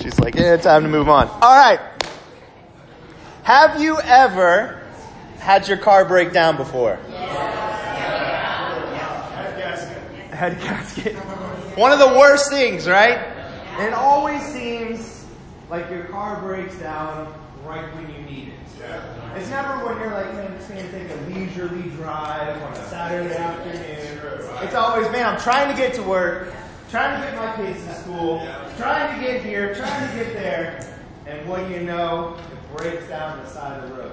She's 0.00 0.18
like, 0.20 0.34
yeah, 0.34 0.56
time 0.56 0.82
to 0.82 0.88
move 0.88 1.08
on. 1.08 1.28
All 1.28 1.56
right. 1.56 1.80
Have 3.42 3.80
you 3.80 3.98
ever 4.00 4.82
had 5.38 5.66
your 5.68 5.78
car 5.78 6.04
break 6.04 6.32
down 6.32 6.56
before? 6.56 6.96
Head 6.96 7.18
gasket. 9.58 10.02
Head 10.30 10.60
gasket. 10.60 11.16
One 11.76 11.92
of 11.92 11.98
the 11.98 12.08
worst 12.18 12.50
things, 12.50 12.86
right? 12.88 13.18
It 13.78 13.92
always 13.92 14.42
seems 14.52 15.26
like 15.70 15.90
your 15.90 16.04
car 16.04 16.40
breaks 16.40 16.76
down 16.78 17.32
right 17.64 17.94
when 17.94 18.10
you 18.12 18.22
need 18.22 18.48
it. 18.48 18.54
It's 19.36 19.48
never 19.48 19.86
when 19.86 19.98
you're 19.98 20.10
like, 20.10 20.32
man, 20.34 20.46
I'm 20.50 20.56
just 20.58 20.68
going 20.68 20.84
to 20.84 20.90
take 20.90 21.10
a 21.10 21.14
leisurely 21.30 21.88
drive 21.90 22.60
on 22.62 22.72
a 22.72 22.88
Saturday 22.88 23.34
afternoon. 23.34 24.18
It's 24.62 24.74
always, 24.74 25.10
man, 25.10 25.26
I'm 25.26 25.40
trying 25.40 25.70
to 25.70 25.76
get 25.80 25.94
to 25.94 26.02
work, 26.02 26.52
trying 26.90 27.20
to 27.20 27.26
get 27.26 27.36
my 27.36 27.54
kids 27.56 27.84
to 27.84 27.94
school, 27.94 28.46
trying 28.76 29.18
to 29.18 29.24
get 29.24 29.42
here, 29.44 29.74
trying 29.74 30.10
to 30.10 30.16
get 30.24 30.32
there, 30.34 30.98
and 31.26 31.48
what 31.48 31.66
do 31.66 31.72
you 31.74 31.80
know? 31.80 32.36
It 32.52 32.76
breaks 32.76 33.06
down 33.08 33.38
the 33.38 33.46
side 33.48 33.82
of 33.82 33.88
the 33.90 33.96
road. 33.96 34.12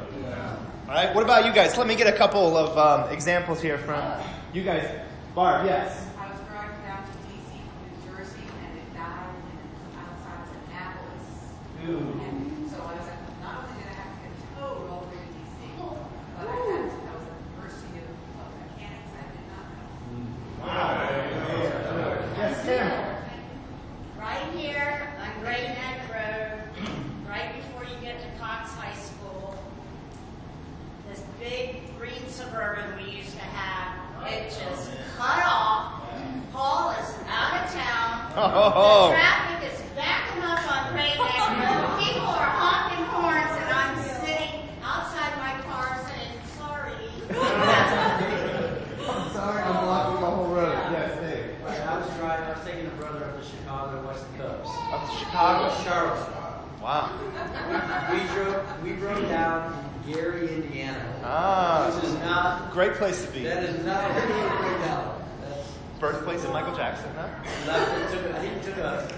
All 0.87 0.93
right, 0.93 1.13
what 1.13 1.23
about 1.23 1.45
you 1.45 1.51
guys? 1.53 1.77
Let 1.77 1.87
me 1.87 1.95
get 1.95 2.07
a 2.07 2.17
couple 2.17 2.55
of 2.55 2.77
um, 2.77 3.11
examples 3.11 3.61
here 3.61 3.77
from 3.77 4.01
you 4.53 4.63
guys. 4.63 4.87
Barb, 5.35 5.65
yes. 5.65 6.05
I 6.17 6.31
was 6.31 6.39
driving 6.47 6.79
down 6.87 7.03
to 7.03 7.11
DC 7.27 7.59
from 7.59 7.77
New 7.83 7.97
Jersey 8.17 8.39
and 8.47 8.77
it 8.79 8.93
died 8.95 9.35
outside 9.99 10.47
of 10.47 10.55
Annapolis. 10.71 11.27
Ooh. 11.85 12.21
And 12.23 12.71
so 12.71 12.77
I 12.77 12.93
was 12.95 13.05
like, 13.05 13.21
not 13.41 13.67
only 13.67 13.83
did 13.83 13.91
I 13.91 13.93
have 13.99 14.15
to 14.15 14.19
get 14.23 14.33
towed 14.55 14.89
all 14.89 15.01
the 15.01 15.07
way 15.11 15.19
to 15.19 15.29
DC, 15.35 15.59
but 16.39 16.47
I 16.47 16.49
had 16.55 16.87
to, 16.87 16.95
that 17.03 17.13
was 17.19 17.25
the 17.27 17.37
first 17.59 17.79
year 17.93 18.07
of 18.07 18.49
mechanics 18.63 19.11
I 19.11 19.27
did 19.27 19.45
not 19.51 19.65
know. 20.07 20.87
Yes, 22.37 22.55
Tim. 22.65 22.87
Right 24.17 24.47
here 24.55 25.11
on 25.21 25.29
Great 25.43 25.67
Neck 25.67 25.99
Road, 26.09 26.63
right 27.29 27.51
before 27.57 27.83
you 27.83 27.99
get 28.01 28.21
to 28.21 28.29
Cox 28.39 28.71
High 28.71 28.95
School, 28.95 29.53
this 31.09 31.21
big 31.39 31.95
green 31.99 32.27
Suburban 32.27 32.95
we 32.97 33.11
used 33.17 33.33
to 33.33 33.39
have, 33.39 33.93
it 34.27 34.49
just 34.49 34.91
cut 35.15 35.41
off. 35.45 36.03
Paul 36.51 36.91
is 36.91 37.15
out 37.27 37.63
of 37.63 37.71
town. 37.73 38.31
Oh. 38.35 39.07
The 39.09 39.13
traffic 39.15 39.71
is 39.71 39.79
backing 39.95 40.43
up 40.43 40.61
on 40.69 40.93
Great 40.93 41.15
Neck 41.17 41.41
Road. 41.57 42.03
People 42.03 42.27
are 42.27 42.51
honking 42.53 43.05
horns 43.05 43.55
and 43.55 43.69
I'm 43.73 43.95
sitting 44.19 44.67
outside 44.83 45.33
my 45.39 45.53
car 45.63 45.97
saying, 46.05 46.37
sorry. 46.57 46.93
I'm 49.07 49.31
sorry, 49.31 49.61
I'm 49.63 49.85
blocking 49.85 50.21
the 50.21 50.29
whole 50.29 50.47
road. 50.53 50.77
Yes, 50.91 51.19
Dave. 51.19 51.55
I 51.65 51.99
was 51.99 52.09
driving, 52.17 52.45
I 52.45 52.47
was 52.53 52.65
taking 52.65 52.85
a 52.87 52.89
brother 52.91 53.23
up 53.25 53.39
to 53.39 53.45
Chicago 53.47 54.01
to 54.01 54.05
watch 54.07 54.17
the 54.19 54.43
Cubs. 54.43 54.69
Up 54.91 55.09
to 55.09 55.15
Chicago. 55.17 55.83
Charlotte. 55.83 56.33
Wow. 56.81 57.11
We 58.11 58.19
drove, 58.33 58.83
we 58.83 58.91
drove 58.93 59.27
down 59.29 59.71
to 59.73 60.13
Gary, 60.13 60.46
Indiana. 60.63 61.13
Ah, 61.23 61.91
Which 61.95 62.03
is 62.05 62.13
not, 62.15 62.71
great 62.71 62.93
place 62.93 63.25
to 63.25 63.31
be. 63.31 63.43
that 63.43 63.63
is 63.63 63.85
not 63.85 64.01
where 64.11 64.27
we 64.27 64.71
were 64.73 64.79
down. 64.85 65.13
Birthplace 65.99 66.43
of 66.43 66.51
Michael 66.53 66.75
Jackson, 66.75 67.09
huh? 67.15 67.27
left, 67.65 68.13
it 68.13 68.15
took, 68.17 68.31
a- 68.31 68.37
I 68.37 68.39
think 68.39 68.55
we 68.55 68.61
took 68.71 68.77
a, 68.77 69.09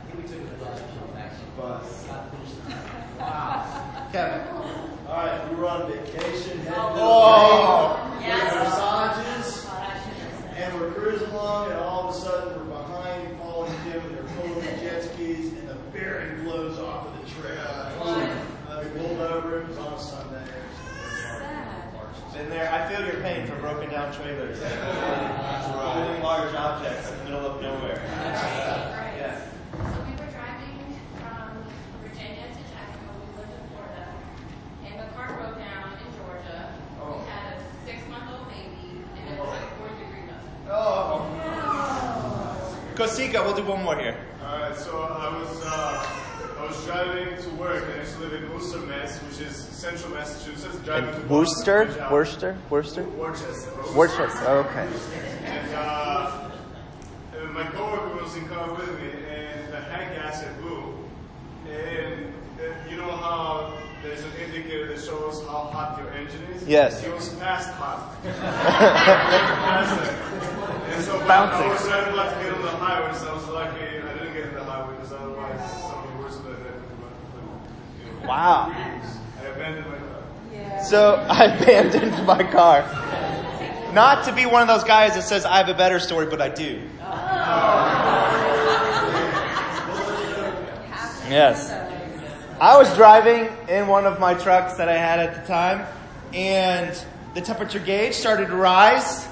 I 0.00 0.10
think 0.10 0.16
we 0.16 0.34
took 0.34 0.40
a 0.40 0.64
bus 0.64 0.80
or 0.80 1.18
actually. 1.18 1.50
Bus. 1.56 2.06
Not 2.08 2.30
finished. 2.30 4.12
Kevin. 4.12 4.40
All 5.06 5.16
right, 5.16 5.50
we 5.50 5.56
were 5.56 5.68
on 5.68 5.90
vacation, 5.92 6.58
heading 6.60 6.72
Oh. 6.96 8.10
the 8.18 8.26
Yes. 8.26 8.54
massages, 8.54 9.66
I 9.70 9.98
shouldn't 10.00 10.18
have 10.20 10.54
said 10.56 10.72
and 10.72 10.80
we're 10.80 10.90
cruising 10.92 11.30
along, 11.30 11.70
and 11.72 11.80
all 11.80 12.08
of 12.08 12.14
a 12.16 12.18
sudden 12.18 12.56
we're 12.68 12.76
behind 12.76 13.38
Paul 13.40 13.64
and 13.64 13.76
Kim, 13.84 14.00
and 14.00 14.16
they're 14.16 14.36
pulling 14.36 14.54
the 14.54 14.80
jet 14.80 15.02
skis, 15.14 15.52
and 15.52 15.68
the 15.68 15.74
bearing 15.92 16.44
blows 16.44 16.78
off 16.78 17.06
of 17.08 17.12
the 17.20 17.30
trail. 17.42 18.46
We 18.82 18.88
pulled 18.98 19.20
over. 19.20 19.60
It 19.60 19.68
was 19.68 19.76
on 19.78 19.92
a 19.92 19.98
Sunday. 19.98 20.42
Been 22.32 22.48
there. 22.48 22.72
I 22.72 22.88
feel 22.88 23.04
your 23.04 23.20
pain 23.20 23.46
for 23.46 23.56
broken 23.56 23.90
down 23.90 24.14
trailers. 24.14 24.58
Holding 24.62 26.22
large 26.22 26.54
objects 26.54 27.10
in 27.10 27.18
the 27.18 27.24
middle 27.24 27.44
of 27.44 27.60
nowhere. 27.60 28.00
Yeah. 28.06 29.40
So 29.72 30.00
we 30.06 30.12
were 30.12 30.30
driving 30.32 30.78
from 31.18 31.60
Virginia 32.00 32.46
to 32.48 32.62
Jacksonville. 32.72 33.20
We 33.20 33.36
lived 33.36 33.52
in 33.52 33.68
Florida, 33.74 34.06
and 34.86 34.94
the 35.00 35.12
car 35.12 35.28
broke 35.36 35.58
down 35.58 35.92
in 36.00 36.08
Georgia. 36.16 36.72
Oh. 37.02 37.18
We 37.18 37.28
had 37.28 37.58
a 37.58 37.60
six-month-old 37.84 38.48
baby, 38.48 39.04
and 39.18 39.28
it 39.28 39.38
was 39.38 39.48
like 39.50 39.76
40 39.76 39.94
degree 39.98 40.24
weather. 40.24 40.70
Oh. 40.70 41.28
Kosika, 42.94 43.44
we'll 43.44 43.56
do 43.56 43.64
one 43.64 43.82
more 43.82 43.98
here. 43.98 44.16
Alright, 44.42 44.76
so 44.76 45.02
I 45.02 45.36
was 45.36 45.62
uh, 45.66 46.19
I 46.60 46.66
was 46.66 46.84
driving 46.84 47.42
to 47.42 47.48
work. 47.50 47.84
I 47.84 48.00
used 48.00 48.14
to 48.16 48.20
live 48.20 48.34
in 48.34 48.52
Worcester, 48.52 48.80
Mass, 48.80 49.18
which 49.20 49.40
is 49.40 49.56
central 49.56 50.12
Massachusetts. 50.12 50.76
Driving 50.84 51.14
to 51.22 51.26
Worcester? 51.26 51.88
Uh, 51.88 52.10
Worcester? 52.12 52.58
Worcester? 52.68 53.04
Worcester. 53.04 53.72
Worcester. 53.96 54.46
Okay. 54.46 54.86
And 55.44 55.74
uh, 55.74 56.50
my 57.54 57.64
coworker 57.64 58.22
was 58.22 58.36
in 58.36 58.46
car 58.48 58.74
with 58.74 59.00
me, 59.00 59.08
and 59.30 59.72
the 59.72 59.80
head 59.80 60.14
gasket 60.14 60.60
blew. 60.60 60.98
And 61.66 62.34
uh, 62.60 62.90
you 62.90 62.98
know 62.98 63.10
how 63.10 63.78
there's 64.02 64.22
an 64.22 64.32
indicator 64.44 64.86
that 64.88 65.00
shows 65.02 65.40
how 65.46 65.70
hot 65.72 65.98
your 65.98 66.10
engine 66.12 66.42
is? 66.54 66.68
Yes. 66.68 67.02
It 67.02 67.14
was 67.14 67.30
past 67.36 67.70
hot. 67.70 68.16
And 70.90 71.04
so 71.04 71.18
Bouncing. 71.26 71.70
I 71.70 71.72
was 71.72 71.86
trying 71.86 72.12
about 72.12 72.34
to 72.36 72.44
get 72.44 72.52
on 72.52 72.62
the 72.62 72.68
highway, 72.68 73.16
so 73.16 73.30
I 73.30 73.34
was 73.34 73.46
lucky 73.48 73.80
I 73.80 74.12
didn't 74.18 74.34
get 74.34 74.46
in 74.48 74.54
the 74.54 74.64
highway 74.64 74.96
because 74.96 75.12
otherwise 75.12 75.70
something 75.80 76.18
worse 76.18 76.36
would 76.42 76.58
have 76.58 76.66
happened. 76.66 76.98
But, 77.00 78.04
you 78.04 78.09
know, 78.09 78.09
Wow. 78.26 78.72
I 78.72 79.44
abandoned 79.46 79.86
my 79.88 79.98
car. 79.98 80.84
So 80.84 81.14
I 81.28 81.44
abandoned 81.44 82.26
my 82.26 82.42
car. 82.42 82.82
Not 83.92 84.24
to 84.26 84.32
be 84.32 84.46
one 84.46 84.62
of 84.62 84.68
those 84.68 84.84
guys 84.84 85.14
that 85.14 85.24
says 85.24 85.44
I 85.44 85.56
have 85.56 85.68
a 85.68 85.74
better 85.74 85.98
story, 85.98 86.26
but 86.26 86.40
I 86.40 86.48
do. 86.48 86.80
Oh. 87.02 88.00
Yes. 91.30 91.70
I 92.60 92.76
was 92.76 92.92
driving 92.96 93.48
in 93.68 93.86
one 93.86 94.04
of 94.04 94.18
my 94.18 94.34
trucks 94.34 94.74
that 94.74 94.88
I 94.88 94.96
had 94.96 95.20
at 95.20 95.40
the 95.40 95.46
time, 95.46 95.86
and 96.34 96.92
the 97.34 97.40
temperature 97.40 97.78
gauge 97.78 98.14
started 98.14 98.48
to 98.48 98.56
rise. 98.56 99.26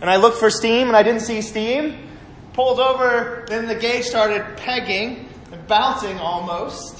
And 0.00 0.10
I 0.10 0.16
looked 0.16 0.38
for 0.38 0.50
steam, 0.50 0.88
and 0.88 0.96
I 0.96 1.02
didn't 1.02 1.22
see 1.22 1.40
steam. 1.40 2.08
Pulled 2.52 2.80
over, 2.80 3.44
then 3.48 3.66
the 3.66 3.76
gauge 3.76 4.04
started 4.04 4.56
pegging 4.56 5.28
and 5.52 5.66
bouncing 5.68 6.18
almost. 6.18 6.99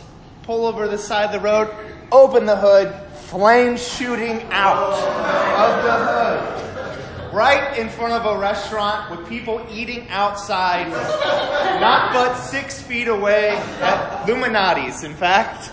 Pull 0.50 0.66
over 0.66 0.88
the 0.88 0.98
side 0.98 1.26
of 1.26 1.30
the 1.30 1.38
road, 1.38 1.72
open 2.10 2.44
the 2.44 2.56
hood, 2.56 2.92
flames 3.28 3.86
shooting 3.86 4.42
out 4.50 4.94
of 4.94 5.84
the 5.84 5.92
hood. 5.92 7.32
Right 7.32 7.78
in 7.78 7.88
front 7.88 8.14
of 8.14 8.26
a 8.26 8.36
restaurant 8.36 9.12
with 9.12 9.28
people 9.28 9.64
eating 9.70 10.08
outside, 10.08 10.90
not 11.80 12.12
but 12.12 12.34
six 12.34 12.82
feet 12.82 13.06
away 13.06 13.50
at 13.80 14.26
Lou 14.26 14.34
Malnati's, 14.34 15.04
in 15.04 15.14
fact. 15.14 15.70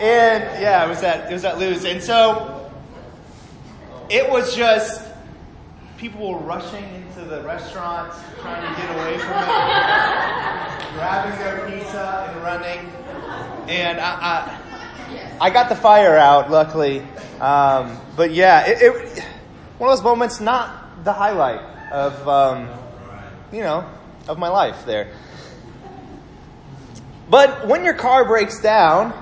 And 0.00 0.44
yeah, 0.62 0.86
it 0.86 0.88
was 0.88 1.02
at 1.02 1.28
it 1.28 1.34
was 1.34 1.44
at 1.44 1.58
Lou's. 1.58 1.84
And 1.84 2.00
so 2.00 2.70
it 4.08 4.30
was 4.30 4.54
just 4.54 5.02
people 5.96 6.34
were 6.34 6.38
rushing 6.38 6.84
into 6.94 7.28
the 7.28 7.42
restaurant, 7.42 8.12
trying 8.42 8.62
to 8.62 8.80
get 8.80 8.90
away 8.94 9.18
from 9.18 9.42
it, 9.42 10.92
grabbing 10.94 11.38
their 11.40 11.68
pizza 11.68 12.30
and 12.30 12.42
running. 12.44 13.09
And 13.68 14.00
I, 14.00 14.60
I, 15.40 15.46
I 15.46 15.50
got 15.50 15.68
the 15.68 15.76
fire 15.76 16.16
out, 16.16 16.50
luckily. 16.50 17.00
Um, 17.40 17.98
but 18.16 18.32
yeah, 18.32 18.66
it, 18.66 18.82
it, 18.82 19.24
one 19.78 19.90
of 19.90 19.96
those 19.96 20.04
moments, 20.04 20.40
not 20.40 21.04
the 21.04 21.12
highlight 21.12 21.60
of, 21.90 22.28
um, 22.28 22.68
you 23.52 23.62
know, 23.62 23.88
of 24.28 24.38
my 24.38 24.48
life 24.48 24.84
there. 24.84 25.12
But 27.28 27.66
when 27.66 27.84
your 27.84 27.94
car 27.94 28.24
breaks 28.24 28.60
down, 28.60 29.12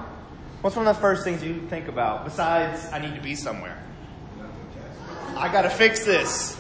what's 0.63 0.75
one 0.75 0.87
of 0.87 0.97
the 0.97 1.01
first 1.01 1.25
things 1.25 1.43
you 1.43 1.61
think 1.69 1.89
about 1.89 2.25
besides 2.25 2.91
I 2.93 2.99
need 2.99 3.15
to 3.15 3.21
be 3.21 3.35
somewhere? 3.35 3.81
I 5.37 5.53
gotta 5.53 5.71
fix 5.71 6.05
this. 6.05 6.59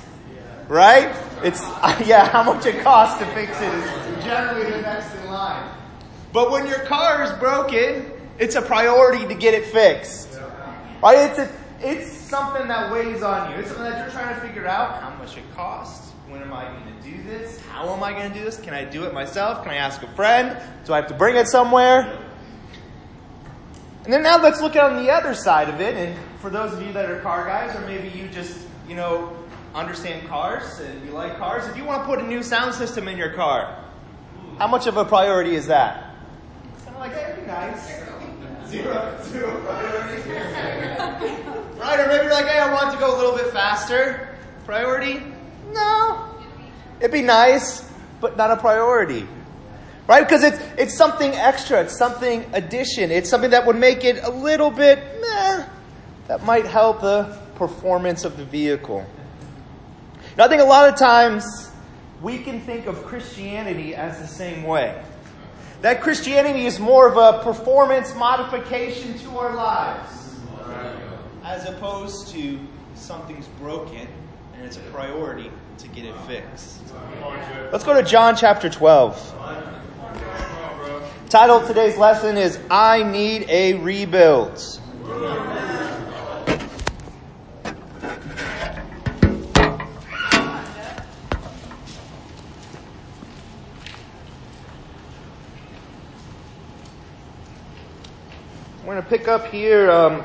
Right? 0.69 1.15
It's, 1.43 1.61
yeah, 2.07 2.29
how 2.29 2.43
much 2.43 2.67
it 2.67 2.83
costs 2.83 3.19
to 3.19 3.27
fix 3.35 3.59
it 3.61 3.75
is 3.75 4.25
generally 4.25 4.71
the 4.71 4.83
next 4.83 5.15
in 5.15 5.27
line. 5.27 5.78
But 6.39 6.53
when 6.53 6.69
your 6.69 6.79
car 6.85 7.25
is 7.25 7.33
broken, 7.41 8.13
it's 8.39 8.55
a 8.55 8.63
priority 8.63 9.27
to 9.27 9.35
get 9.35 9.55
it 9.55 9.65
fixed. 9.65 10.39
Right? 11.03 11.31
It's 11.31 11.39
a, 11.41 11.51
it's 11.81 12.13
something 12.13 12.69
that 12.69 12.93
weighs 12.93 13.25
on 13.25 13.51
you. 13.51 13.57
It's 13.57 13.71
something 13.71 13.91
that 13.91 14.05
you're 14.05 14.13
trying 14.13 14.37
to 14.37 14.41
figure 14.41 14.65
out 14.65 15.03
how 15.03 15.11
much 15.19 15.37
it 15.37 15.43
costs. 15.57 16.13
When 16.29 16.41
am 16.41 16.53
I 16.53 16.67
going 16.67 16.97
to 16.97 17.11
do 17.11 17.21
this? 17.25 17.61
How 17.63 17.93
am 17.93 18.05
I 18.05 18.13
going 18.13 18.31
to 18.33 18.39
do 18.39 18.45
this? 18.45 18.57
Can 18.61 18.73
I 18.73 18.85
do 18.85 19.03
it 19.03 19.13
myself? 19.13 19.65
Can 19.65 19.73
I 19.73 19.79
ask 19.79 20.01
a 20.05 20.15
friend? 20.15 20.57
Do 20.85 20.93
I 20.93 20.99
have 20.99 21.09
to 21.09 21.15
bring 21.15 21.35
it 21.35 21.49
somewhere? 21.49 22.25
And 24.05 24.13
then 24.13 24.23
now 24.23 24.41
let's 24.41 24.61
look 24.61 24.77
on 24.77 25.03
the 25.03 25.11
other 25.11 25.35
side 25.35 25.69
of 25.69 25.81
it. 25.81 25.97
And 25.97 26.17
for 26.39 26.51
those 26.51 26.73
of 26.73 26.81
you 26.87 26.93
that 26.93 27.11
are 27.11 27.19
car 27.19 27.47
guys, 27.47 27.75
or 27.75 27.81
maybe 27.81 28.17
you 28.17 28.29
just, 28.29 28.61
you 28.89 28.95
know, 28.95 29.37
understand 29.75 30.29
cars 30.29 30.79
and 30.79 31.05
you 31.05 31.11
like 31.11 31.37
cars, 31.37 31.67
if 31.67 31.77
you 31.77 31.85
want 31.85 32.03
to 32.03 32.07
put 32.07 32.21
a 32.21 32.29
new 32.29 32.45
sound 32.45 32.75
system 32.75 33.09
in 33.09 33.19
your 33.19 33.33
car, 33.33 33.77
How 34.59 34.69
much 34.69 34.87
of 34.87 34.97
a 34.97 35.05
priority 35.05 35.57
is 35.57 35.67
that? 35.67 36.08
Kind 37.09 37.15
of 37.15 37.15
like, 37.15 37.15
hey, 37.15 37.23
that'd 37.23 37.45
be 37.45 37.51
nice. 37.51 38.69
Zero, 38.69 39.19
zero 39.23 39.61
priority. 39.63 40.31
right? 41.79 42.01
Or 42.01 42.07
maybe 42.09 42.25
you're 42.25 42.33
like, 42.33 42.47
hey, 42.47 42.59
I 42.59 42.73
want 42.73 42.93
to 42.93 42.99
go 42.99 43.15
a 43.15 43.17
little 43.17 43.37
bit 43.37 43.53
faster. 43.53 44.37
Priority? 44.67 45.23
No. 45.73 46.35
It'd 47.01 47.13
be 47.13 47.23
nice, 47.23 47.91
but 48.21 48.37
not 48.37 48.51
a 48.51 48.57
priority. 48.57 49.27
Right? 50.07 50.23
Because 50.23 50.43
it's, 50.43 50.59
it's 50.79 50.97
something 50.97 51.33
extra. 51.33 51.83
It's 51.83 51.97
something 51.97 52.45
addition. 52.53 53.11
It's 53.11 53.31
something 53.31 53.51
that 53.51 53.67
would 53.67 53.77
make 53.77 54.05
it 54.05 54.23
a 54.23 54.31
little 54.31 54.71
bit, 54.71 54.99
meh, 55.21 55.67
that 56.27 56.45
might 56.45 56.67
help 56.67 57.01
the 57.01 57.39
performance 57.55 58.25
of 58.25 58.37
the 58.37 58.45
vehicle. 58.45 59.07
Now, 60.37 60.45
I 60.45 60.49
think 60.49 60.63
a 60.63 60.67
lot 60.67 60.89
of 60.89 60.99
times 60.99 61.71
we 62.23 62.39
can 62.39 62.61
think 62.61 62.87
of 62.87 63.05
Christianity 63.05 63.95
as 63.95 64.19
the 64.19 64.27
same 64.27 64.63
way. 64.65 65.03
That 65.81 66.01
Christianity 66.01 66.67
is 66.67 66.81
more 66.81 67.09
of 67.09 67.17
a 67.17 67.43
performance 67.43 68.15
modification 68.15 69.17
to 69.21 69.39
our 69.39 69.55
lives, 69.55 70.37
as 71.45 71.69
opposed 71.69 72.29
to 72.33 72.59
something's 72.95 73.47
broken 73.61 74.09
and 74.55 74.67
it's 74.67 74.77
a 74.77 74.81
priority 74.91 75.53
to 75.79 75.89
get 75.89 76.05
it 76.05 76.15
fixed. 76.27 76.81
Let's 77.71 77.85
go 77.85 77.95
to 77.95 78.03
John 78.03 78.35
chapter 78.37 78.69
12. 78.69 79.35
Title 81.29 81.59
of 81.59 81.67
today's 81.69 81.97
lesson 81.97 82.37
is 82.37 82.59
I 82.71 83.05
Need 83.05 83.47
a 83.49 83.75
Rebuild. 83.75 84.81
Pick 99.09 99.27
up 99.27 99.47
here. 99.47 99.91
Um, 99.91 100.23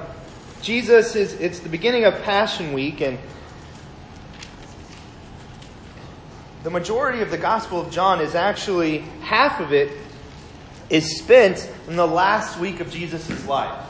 Jesus 0.61 1.15
is, 1.15 1.33
it's 1.35 1.59
the 1.59 1.69
beginning 1.69 2.03
of 2.03 2.21
Passion 2.23 2.73
Week, 2.73 2.99
and 2.99 3.17
the 6.63 6.69
majority 6.69 7.21
of 7.21 7.31
the 7.31 7.37
Gospel 7.37 7.79
of 7.79 7.91
John 7.91 8.19
is 8.19 8.35
actually, 8.35 8.99
half 9.21 9.61
of 9.61 9.71
it 9.71 9.97
is 10.89 11.17
spent 11.19 11.71
in 11.87 11.95
the 11.95 12.05
last 12.05 12.59
week 12.59 12.81
of 12.81 12.91
Jesus' 12.91 13.47
life. 13.47 13.87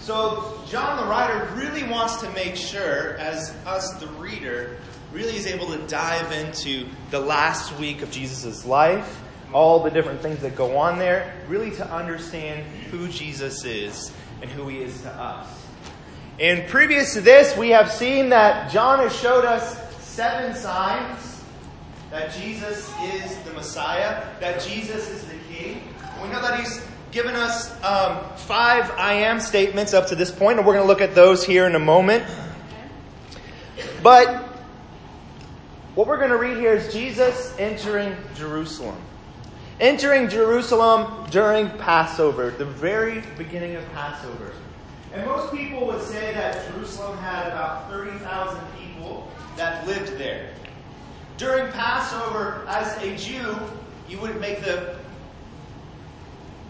So, 0.00 0.60
John 0.68 0.96
the 0.96 1.08
writer 1.08 1.48
really 1.54 1.84
wants 1.84 2.20
to 2.22 2.30
make 2.30 2.56
sure, 2.56 3.16
as 3.18 3.56
us, 3.64 3.92
the 4.00 4.08
reader, 4.08 4.78
really 5.12 5.36
is 5.36 5.46
able 5.46 5.68
to 5.68 5.78
dive 5.86 6.32
into 6.32 6.88
the 7.10 7.20
last 7.20 7.78
week 7.78 8.02
of 8.02 8.10
Jesus' 8.10 8.64
life, 8.64 9.22
all 9.52 9.82
the 9.82 9.90
different 9.90 10.20
things 10.20 10.40
that 10.40 10.56
go 10.56 10.76
on 10.76 10.98
there, 10.98 11.34
really 11.48 11.70
to 11.72 11.90
understand 11.90 12.64
who 12.90 13.08
Jesus 13.08 13.64
is 13.64 14.12
and 14.42 14.50
who 14.50 14.68
he 14.68 14.78
is 14.78 15.00
to 15.02 15.10
us. 15.10 15.66
And 16.38 16.68
previous 16.68 17.14
to 17.14 17.20
this, 17.20 17.56
we 17.56 17.70
have 17.70 17.90
seen 17.90 18.28
that 18.30 18.70
John 18.70 18.98
has 18.98 19.18
showed 19.18 19.44
us 19.44 19.80
seven 20.02 20.54
signs 20.54 21.42
that 22.10 22.32
Jesus 22.34 22.92
is 23.02 23.36
the 23.44 23.52
Messiah, 23.52 24.22
that 24.40 24.60
Jesus 24.60 25.08
is 25.08 25.24
the 25.24 25.36
King. 25.52 25.82
We 26.22 26.28
know 26.28 26.40
that 26.40 26.60
he's 26.60 26.82
given 27.10 27.34
us 27.34 27.72
um, 27.82 28.22
five 28.36 28.90
I 28.92 29.14
am 29.14 29.40
statements 29.40 29.94
up 29.94 30.08
to 30.08 30.16
this 30.16 30.30
point, 30.30 30.58
and 30.58 30.66
we're 30.66 30.74
going 30.74 30.84
to 30.84 30.88
look 30.88 31.00
at 31.00 31.14
those 31.14 31.44
here 31.44 31.66
in 31.66 31.74
a 31.74 31.80
moment. 31.80 32.24
But 34.02 34.44
what 35.94 36.06
we're 36.06 36.18
going 36.18 36.30
to 36.30 36.36
read 36.36 36.58
here 36.58 36.74
is 36.74 36.92
Jesus 36.92 37.54
entering 37.58 38.14
Jerusalem. 38.34 38.96
Entering 39.78 40.30
Jerusalem 40.30 41.28
during 41.30 41.68
Passover, 41.68 42.50
the 42.50 42.64
very 42.64 43.22
beginning 43.36 43.76
of 43.76 43.86
Passover. 43.92 44.52
And 45.12 45.26
most 45.26 45.52
people 45.52 45.86
would 45.86 46.00
say 46.00 46.32
that 46.32 46.72
Jerusalem 46.72 47.18
had 47.18 47.48
about 47.48 47.90
30,000 47.90 48.58
people 48.78 49.30
that 49.56 49.86
lived 49.86 50.16
there. 50.16 50.50
During 51.36 51.70
Passover, 51.72 52.64
as 52.68 52.96
a 53.02 53.16
Jew, 53.18 53.54
you 54.08 54.18
would 54.20 54.40
make 54.40 54.62
the 54.62 54.96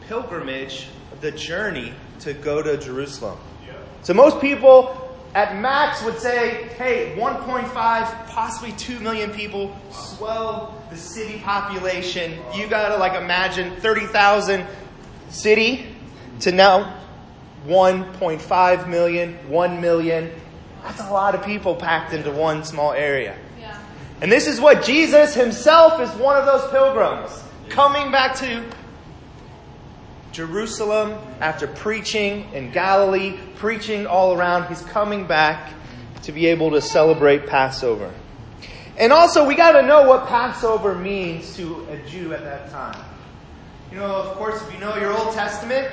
pilgrimage, 0.08 0.88
the 1.20 1.30
journey 1.30 1.92
to 2.20 2.34
go 2.34 2.60
to 2.60 2.76
Jerusalem. 2.76 3.38
So 4.02 4.14
most 4.14 4.40
people 4.40 5.05
at 5.34 5.56
max 5.56 6.02
would 6.02 6.18
say, 6.18 6.68
hey, 6.78 7.14
1.5, 7.18 7.72
possibly 8.28 8.72
2 8.72 9.00
million 9.00 9.30
people 9.32 9.76
swell 9.90 10.82
the 10.90 10.96
city 10.96 11.38
population. 11.40 12.38
You 12.54 12.68
gotta 12.68 12.96
like 12.96 13.20
imagine 13.20 13.76
30,000 13.80 14.66
city 15.28 15.86
to 16.40 16.52
now 16.52 16.98
1.5 17.66 18.88
million, 18.88 19.34
1 19.48 19.80
million. 19.80 20.30
That's 20.82 21.00
a 21.00 21.10
lot 21.10 21.34
of 21.34 21.44
people 21.44 21.74
packed 21.74 22.12
into 22.12 22.30
one 22.30 22.64
small 22.64 22.92
area. 22.92 23.36
Yeah. 23.60 23.78
And 24.20 24.30
this 24.30 24.46
is 24.46 24.60
what 24.60 24.84
Jesus 24.84 25.34
himself 25.34 26.00
is 26.00 26.08
one 26.20 26.36
of 26.36 26.46
those 26.46 26.70
pilgrims 26.70 27.42
coming 27.68 28.12
back 28.12 28.36
to 28.36 28.64
Jerusalem 30.36 31.18
after 31.40 31.66
preaching 31.66 32.52
in 32.52 32.70
Galilee, 32.70 33.38
preaching 33.54 34.06
all 34.06 34.34
around. 34.34 34.68
He's 34.68 34.82
coming 34.82 35.26
back 35.26 35.72
to 36.24 36.32
be 36.32 36.44
able 36.48 36.72
to 36.72 36.82
celebrate 36.82 37.46
Passover. 37.46 38.12
And 38.98 39.14
also, 39.14 39.46
we 39.46 39.54
got 39.54 39.80
to 39.80 39.86
know 39.86 40.06
what 40.06 40.26
Passover 40.26 40.94
means 40.94 41.56
to 41.56 41.86
a 41.90 41.96
Jew 42.06 42.34
at 42.34 42.42
that 42.44 42.70
time. 42.70 43.02
You 43.90 43.96
know, 43.96 44.14
of 44.14 44.36
course, 44.36 44.60
if 44.60 44.74
you 44.74 44.78
know 44.78 44.94
your 44.96 45.16
Old 45.16 45.32
Testament, 45.32 45.90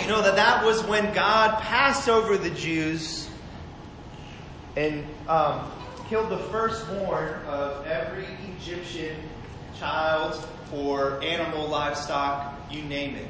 you 0.00 0.06
know 0.06 0.22
that 0.22 0.36
that 0.36 0.64
was 0.64 0.84
when 0.84 1.12
God 1.12 1.60
passed 1.60 2.08
over 2.08 2.36
the 2.36 2.50
Jews 2.50 3.28
and 4.76 5.04
um, 5.28 5.68
killed 6.08 6.28
the 6.30 6.38
firstborn 6.38 7.34
of 7.48 7.84
every 7.88 8.26
Egyptian 8.56 9.16
child 9.76 10.46
or 10.72 11.20
animal, 11.24 11.66
livestock, 11.66 12.54
you 12.70 12.82
name 12.82 13.16
it, 13.16 13.26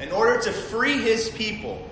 in 0.00 0.10
order 0.12 0.40
to 0.42 0.52
free 0.52 0.98
his 0.98 1.30
people. 1.30 1.88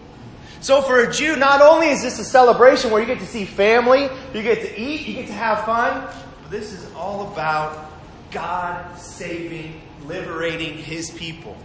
So 0.60 0.80
for 0.80 1.00
a 1.00 1.12
Jew, 1.12 1.36
not 1.36 1.60
only 1.60 1.88
is 1.88 2.02
this 2.02 2.18
a 2.18 2.24
celebration 2.24 2.90
where 2.90 3.00
you 3.00 3.06
get 3.06 3.18
to 3.18 3.26
see 3.26 3.44
family, 3.44 4.08
you 4.32 4.42
get 4.42 4.60
to 4.60 4.80
eat, 4.80 5.06
you 5.06 5.14
get 5.14 5.26
to 5.26 5.32
have 5.32 5.64
fun, 5.64 6.08
but 6.42 6.50
this 6.50 6.72
is 6.72 6.92
all 6.94 7.32
about 7.32 7.90
God 8.30 8.96
saving, 8.96 9.80
liberating 10.06 10.78
his 10.78 11.10
people. 11.10 11.56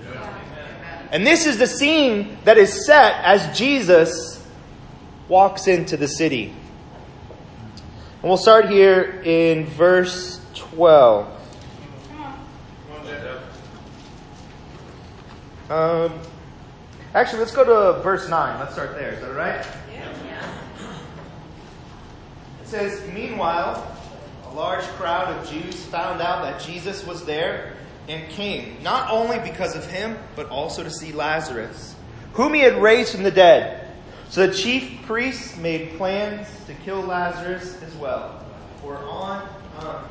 And 1.11 1.25
this 1.25 1.45
is 1.45 1.57
the 1.57 1.67
scene 1.67 2.37
that 2.43 2.57
is 2.57 2.85
set 2.85 3.23
as 3.23 3.57
Jesus 3.57 4.45
walks 5.29 5.67
into 5.67 5.95
the 5.95 6.07
city. 6.07 6.53
And 8.21 8.23
we'll 8.23 8.37
start 8.37 8.69
here 8.69 9.21
in 9.23 9.65
verse 9.65 10.41
12. 10.55 11.35
Um, 15.69 16.19
actually, 17.17 17.39
let's 17.39 17.55
go 17.55 17.63
to 17.63 18.01
verse 18.01 18.29
9. 18.29 18.59
Let's 18.59 18.73
start 18.73 18.93
there. 18.95 19.11
Is 19.11 19.21
that 19.21 19.29
all 19.29 19.35
right? 19.35 19.65
It 22.61 22.67
says, 22.67 23.01
Meanwhile, 23.13 23.97
a 24.45 24.53
large 24.53 24.83
crowd 24.83 25.35
of 25.35 25.49
Jews 25.49 25.85
found 25.85 26.21
out 26.21 26.43
that 26.43 26.61
Jesus 26.61 27.05
was 27.05 27.25
there 27.25 27.73
and 28.07 28.29
came, 28.29 28.81
not 28.83 29.09
only 29.09 29.39
because 29.39 29.75
of 29.75 29.89
him, 29.89 30.17
but 30.35 30.49
also 30.49 30.83
to 30.83 30.91
see 30.91 31.11
Lazarus, 31.11 31.95
whom 32.33 32.53
he 32.53 32.61
had 32.61 32.81
raised 32.81 33.13
from 33.13 33.23
the 33.23 33.31
dead. 33.31 33.87
So 34.29 34.45
the 34.45 34.53
chief 34.53 35.01
priests 35.03 35.57
made 35.57 35.97
plans 35.97 36.47
to 36.67 36.73
kill 36.73 37.01
Lazarus 37.01 37.81
as 37.81 37.95
well. 37.95 38.45
For 38.81 38.97
on 38.97 39.47
um, 39.79 40.03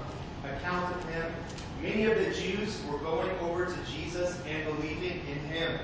account 0.45 0.95
of 0.97 1.09
him, 1.11 1.33
many 1.83 2.05
of 2.05 2.19
the 2.19 2.33
Jews 2.33 2.83
were 2.91 2.99
going 2.99 3.31
over 3.41 3.67
to 3.67 3.77
Jesus 3.93 4.41
and 4.49 4.65
believing 4.65 5.21
in 5.29 5.39
him. 5.51 5.79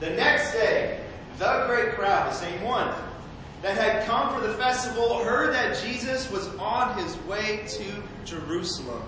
The 0.00 0.10
next 0.10 0.52
day, 0.52 1.00
the 1.38 1.64
great 1.66 1.94
crowd, 1.94 2.30
the 2.30 2.34
same 2.34 2.62
one, 2.62 2.92
that 3.62 3.76
had 3.76 4.06
come 4.06 4.32
for 4.32 4.46
the 4.46 4.54
festival 4.54 5.22
heard 5.24 5.52
that 5.52 5.80
Jesus 5.82 6.30
was 6.30 6.46
on 6.56 6.96
his 6.98 7.16
way 7.22 7.64
to 7.66 8.02
Jerusalem. 8.24 9.02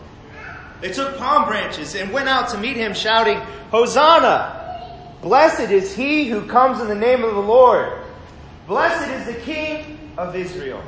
They 0.80 0.92
took 0.92 1.16
palm 1.18 1.46
branches 1.46 1.94
and 1.94 2.10
went 2.10 2.28
out 2.28 2.48
to 2.50 2.58
meet 2.58 2.76
him, 2.76 2.94
shouting, 2.94 3.38
Hosanna! 3.70 4.56
Blessed 5.22 5.70
is 5.70 5.94
he 5.94 6.28
who 6.28 6.46
comes 6.46 6.80
in 6.80 6.88
the 6.88 6.94
name 6.94 7.22
of 7.22 7.34
the 7.34 7.40
Lord. 7.40 7.92
Blessed 8.66 9.10
is 9.10 9.34
the 9.34 9.40
King 9.42 10.12
of 10.16 10.34
Israel. 10.34 10.82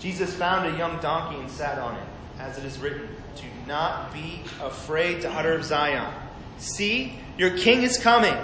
Jesus 0.00 0.34
found 0.34 0.74
a 0.74 0.76
young 0.76 1.00
donkey 1.00 1.38
and 1.38 1.50
sat 1.50 1.78
on 1.78 1.94
it, 1.94 2.06
as 2.40 2.58
it 2.58 2.64
is 2.64 2.78
written, 2.78 3.08
Do 3.36 3.44
not 3.68 4.12
be 4.12 4.40
afraid, 4.60 5.22
daughter 5.22 5.52
of 5.52 5.64
Zion. 5.64 6.12
See, 6.62 7.18
your 7.36 7.58
king 7.58 7.82
is 7.82 7.98
coming, 7.98 8.36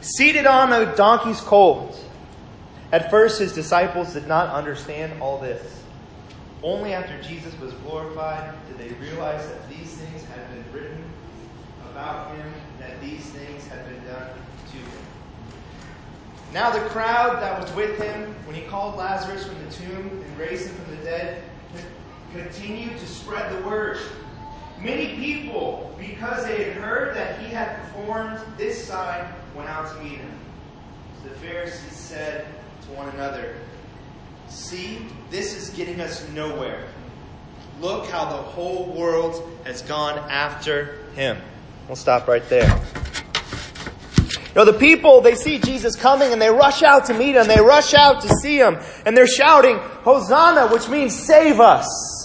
seated 0.00 0.46
on 0.46 0.72
a 0.72 0.94
donkey's 0.94 1.40
colt. 1.40 1.98
At 2.92 3.10
first, 3.10 3.40
his 3.40 3.52
disciples 3.52 4.12
did 4.12 4.28
not 4.28 4.48
understand 4.48 5.20
all 5.20 5.38
this. 5.38 5.82
Only 6.62 6.92
after 6.92 7.20
Jesus 7.20 7.52
was 7.58 7.72
glorified 7.74 8.54
did 8.68 8.78
they 8.78 8.94
realize 9.04 9.44
that 9.48 9.68
these 9.68 9.92
things 9.92 10.22
had 10.26 10.48
been 10.50 10.64
written 10.72 11.04
about 11.90 12.36
him, 12.36 12.54
that 12.78 13.00
these 13.00 13.24
things 13.30 13.66
had 13.66 13.84
been 13.88 14.04
done 14.06 14.30
to 14.70 14.76
him. 14.76 15.04
Now 16.52 16.70
the 16.70 16.88
crowd 16.90 17.42
that 17.42 17.60
was 17.60 17.74
with 17.74 18.00
him 18.00 18.36
when 18.46 18.54
he 18.54 18.62
called 18.62 18.96
Lazarus 18.96 19.48
from 19.48 19.62
the 19.64 19.70
tomb 19.72 20.22
and 20.24 20.38
raised 20.38 20.68
him 20.68 20.76
from 20.76 20.96
the 20.96 21.02
dead 21.02 21.42
continued 22.32 22.96
to 22.98 23.06
spread 23.06 23.52
the 23.52 23.66
word. 23.66 23.98
Many 24.84 25.16
people, 25.16 25.96
because 25.98 26.44
they 26.44 26.64
had 26.64 26.74
heard 26.74 27.16
that 27.16 27.40
he 27.40 27.46
had 27.46 27.80
performed 27.80 28.38
this 28.58 28.86
sign, 28.86 29.24
went 29.56 29.70
out 29.70 29.90
to 29.96 30.02
meet 30.02 30.18
him. 30.18 30.30
So 31.22 31.30
the 31.30 31.34
Pharisees 31.36 31.96
said 31.96 32.46
to 32.82 32.92
one 32.92 33.08
another, 33.14 33.56
See, 34.48 35.06
this 35.30 35.56
is 35.56 35.70
getting 35.70 36.02
us 36.02 36.28
nowhere. 36.28 36.86
Look 37.80 38.10
how 38.10 38.26
the 38.26 38.42
whole 38.42 38.92
world 38.92 39.58
has 39.64 39.80
gone 39.80 40.18
after 40.30 40.98
him. 41.14 41.38
We'll 41.88 41.96
stop 41.96 42.28
right 42.28 42.46
there. 42.50 42.68
You 44.18 44.60
know, 44.60 44.64
the 44.66 44.78
people, 44.78 45.22
they 45.22 45.34
see 45.34 45.58
Jesus 45.58 45.96
coming 45.96 46.30
and 46.32 46.40
they 46.40 46.50
rush 46.50 46.82
out 46.82 47.06
to 47.06 47.14
meet 47.14 47.36
him. 47.36 47.48
They 47.48 47.60
rush 47.60 47.94
out 47.94 48.22
to 48.22 48.28
see 48.42 48.58
him. 48.58 48.78
And 49.06 49.16
they're 49.16 49.26
shouting, 49.26 49.78
Hosanna, 49.78 50.68
which 50.68 50.88
means 50.90 51.18
save 51.18 51.58
us. 51.58 52.23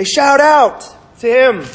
They 0.00 0.04
shout 0.04 0.40
out 0.40 0.96
to 1.18 1.26
him. 1.26 1.66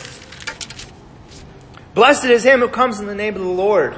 Blessed 1.94 2.25
is 2.25 2.44
him 2.44 2.60
who 2.60 2.70
comes 2.70 3.00
in 3.00 3.05
the 3.05 3.13
name 3.13 3.36
of 3.36 3.41
the 3.41 3.48
Lord. 3.48 3.96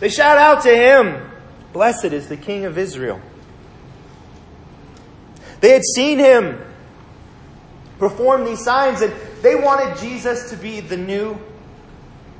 They 0.00 0.08
shout 0.08 0.36
out 0.36 0.64
to 0.64 0.74
him. 0.74 1.30
Blessed 1.72 2.06
is 2.06 2.28
the 2.28 2.36
King 2.36 2.64
of 2.64 2.76
Israel. 2.76 3.20
They 5.60 5.70
had 5.70 5.84
seen 5.84 6.18
him 6.18 6.60
perform 8.00 8.46
these 8.46 8.64
signs 8.64 9.00
and 9.00 9.14
they 9.42 9.54
wanted 9.54 9.96
Jesus 9.98 10.50
to 10.50 10.56
be 10.56 10.80
the 10.80 10.96
new 10.96 11.38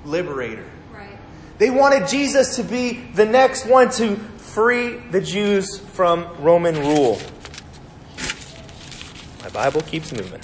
liberator. 0.04 0.69
Right. 0.93 1.16
They 1.59 1.71
wanted 1.71 2.09
Jesus 2.09 2.57
to 2.57 2.64
be 2.64 2.95
the 3.14 3.26
next 3.26 3.64
one 3.64 3.90
to 3.93 4.16
free 4.16 4.97
the 4.97 5.21
Jews 5.21 5.78
from 5.78 6.26
Roman 6.43 6.75
rule. 6.81 7.21
My 9.40 9.50
Bible 9.50 9.83
keeps 9.83 10.11
moving. 10.11 10.40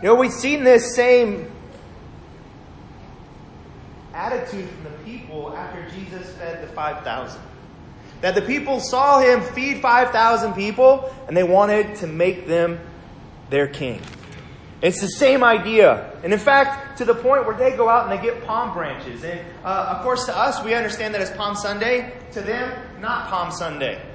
You 0.00 0.08
know, 0.08 0.14
we've 0.14 0.32
seen 0.32 0.62
this 0.62 0.94
same 0.94 1.50
attitude 4.14 4.68
from 4.68 4.84
the 4.84 4.98
people 5.04 5.56
after 5.56 5.88
Jesus 5.90 6.32
fed 6.36 6.62
the 6.62 6.68
5,000. 6.72 7.40
That 8.20 8.36
the 8.36 8.42
people 8.42 8.78
saw 8.78 9.20
him 9.20 9.42
feed 9.54 9.82
5,000 9.82 10.54
people 10.54 11.12
and 11.26 11.36
they 11.36 11.42
wanted 11.42 11.96
to 11.96 12.06
make 12.06 12.46
them 12.46 12.78
their 13.50 13.66
king. 13.66 14.00
It's 14.82 15.00
the 15.00 15.08
same 15.08 15.42
idea. 15.42 16.12
And 16.22 16.32
in 16.32 16.38
fact, 16.38 16.98
to 16.98 17.04
the 17.04 17.14
point 17.14 17.46
where 17.46 17.56
they 17.56 17.76
go 17.76 17.88
out 17.88 18.08
and 18.08 18.16
they 18.16 18.22
get 18.22 18.44
palm 18.44 18.72
branches. 18.72 19.24
And 19.24 19.40
uh, 19.64 19.94
of 19.96 20.04
course, 20.04 20.26
to 20.26 20.36
us, 20.36 20.62
we 20.62 20.74
understand 20.74 21.12
that 21.14 21.20
it's 21.20 21.32
Palm 21.32 21.56
Sunday. 21.56 22.12
To 22.32 22.40
them, 22.40 22.72
not 23.00 23.28
Palm 23.28 23.50
Sunday. 23.50 24.00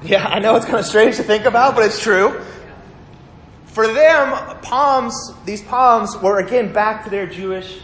Yeah, 0.00 0.24
I 0.28 0.38
know 0.38 0.54
it's 0.54 0.64
kind 0.64 0.78
of 0.78 0.84
strange 0.84 1.16
to 1.16 1.24
think 1.24 1.44
about, 1.44 1.74
but 1.74 1.84
it's 1.84 2.00
true. 2.00 2.40
For 3.78 3.86
them, 3.86 4.58
palms, 4.62 5.14
these 5.44 5.62
palms 5.62 6.16
were 6.16 6.40
again 6.40 6.72
back 6.72 7.04
to 7.04 7.10
their 7.10 7.28
Jewish 7.28 7.78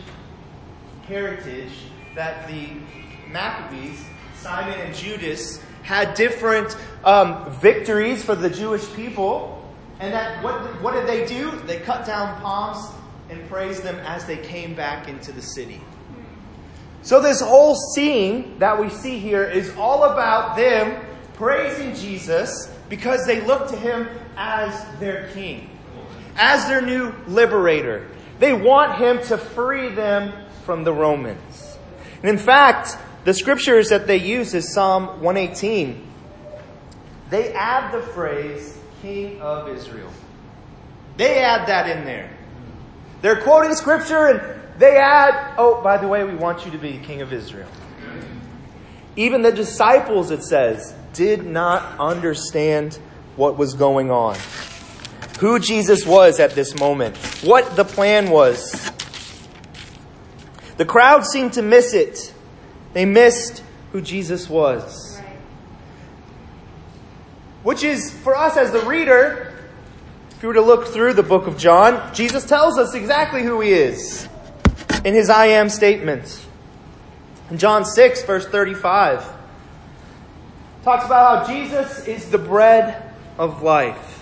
heritage 1.07 1.71
that 2.17 2.49
the 2.49 2.71
Maccabees, 3.31 4.05
Simon 4.35 4.77
and 4.81 4.93
Judas, 4.93 5.63
had 5.85 6.15
different 6.15 6.77
um, 7.05 7.49
victories 7.61 8.25
for 8.25 8.35
the 8.35 8.51
Jewish 8.51 8.93
people. 8.95 9.73
And 10.01 10.13
that 10.13 10.43
what, 10.43 10.83
what 10.83 10.95
did 10.95 11.07
they 11.07 11.27
do? 11.27 11.53
They 11.61 11.79
cut 11.79 12.05
down 12.05 12.41
palms 12.41 12.93
and 13.31 13.49
praised 13.49 13.85
them 13.85 13.95
as 14.01 14.25
they 14.25 14.39
came 14.39 14.75
back 14.75 15.07
into 15.07 15.31
the 15.31 15.43
city. 15.43 15.81
So, 17.03 17.21
this 17.21 17.41
whole 17.41 17.77
scene 17.95 18.59
that 18.59 18.81
we 18.81 18.91
see 18.91 19.21
here 19.21 19.45
is 19.45 19.73
all 19.77 20.03
about 20.11 20.57
them 20.57 21.07
praising 21.35 21.95
Jesus 21.95 22.69
because 22.89 23.25
they 23.27 23.43
look 23.43 23.69
to 23.69 23.77
him 23.77 24.09
as 24.37 24.85
their 24.99 25.29
king, 25.29 25.71
as 26.37 26.67
their 26.67 26.81
new 26.81 27.15
liberator. 27.27 28.09
They 28.39 28.53
want 28.53 28.99
him 28.99 29.23
to 29.29 29.39
free 29.39 29.89
them 29.91 30.33
from 30.65 30.85
the 30.85 30.93
Romans. 30.93 31.79
And 32.23 32.31
in 32.31 32.39
fact, 32.39 32.97
the 33.25 33.35
scriptures 33.35 33.89
that 33.91 34.07
they 34.07 34.17
use 34.17 34.55
is 34.55 34.75
Psalm 34.75 35.23
118. 35.23 36.11
They 37.31 37.53
add 37.53 37.93
the 37.93 38.03
phrase 38.03 38.79
King 39.03 39.41
of 39.41 39.69
Israel. 39.69 40.11
They 41.17 41.39
add 41.39 41.69
that 41.69 41.97
in 41.97 42.05
there. 42.05 42.31
They're 43.23 43.41
quoting 43.41 43.75
scripture 43.75 44.27
and 44.27 44.61
they 44.79 44.97
add, 44.97 45.55
oh, 45.57 45.81
by 45.83 45.97
the 45.97 46.09
way, 46.09 46.25
we 46.25 46.35
want 46.35 46.65
you 46.65 46.73
to 46.73 46.79
be 46.79 46.99
King 46.99 47.23
of 47.23 47.33
Israel. 47.33 47.69
Even 49.17 49.43
the 49.43 49.53
disciples, 49.53 50.31
it 50.31 50.43
says, 50.43 50.95
did 51.13 51.47
not 51.47 51.99
understand 52.01 52.99
what 53.37 53.57
was 53.57 53.75
going 53.75 54.11
on. 54.11 54.37
Who 55.41 55.59
Jesus 55.59 56.07
was 56.07 56.41
at 56.41 56.53
this 56.53 56.79
moment. 56.79 57.17
What 57.43 57.77
the 57.77 57.85
plan 57.85 58.31
was. 58.31 58.91
The 60.77 60.85
crowd 60.85 61.25
seemed 61.25 61.55
to 61.55 61.63
miss 61.63 61.93
it. 61.93 62.33
They 62.93 63.05
missed 63.05 63.63
who 63.93 64.01
Jesus 64.01 64.49
was. 64.49 65.19
Right. 65.19 65.37
Which 67.63 67.83
is, 67.83 68.11
for 68.11 68.37
us 68.37 68.57
as 68.57 68.73
the 68.73 68.81
reader, 68.81 69.55
if 70.31 70.43
you 70.43 70.49
were 70.49 70.55
to 70.55 70.61
look 70.61 70.89
through 70.89 71.15
the 71.15 71.23
book 71.23 71.47
of 71.47 71.57
John, 71.59 72.15
Jesus 72.15 72.45
tells 72.45 72.79
us 72.79 72.95
exactly 72.95 73.43
who 73.43 73.61
he 73.61 73.73
is 73.73 74.29
in 75.05 75.15
his 75.15 75.31
I 75.31 75.47
am 75.47 75.69
statement. 75.69 76.45
In 77.51 77.59
John 77.59 77.85
6, 77.85 78.25
verse 78.25 78.47
35, 78.47 79.25
talks 80.83 81.05
about 81.05 81.47
how 81.47 81.53
Jesus 81.53 82.07
is 82.07 82.31
the 82.31 82.39
bread 82.39 83.13
of 83.39 83.63
life. 83.63 84.14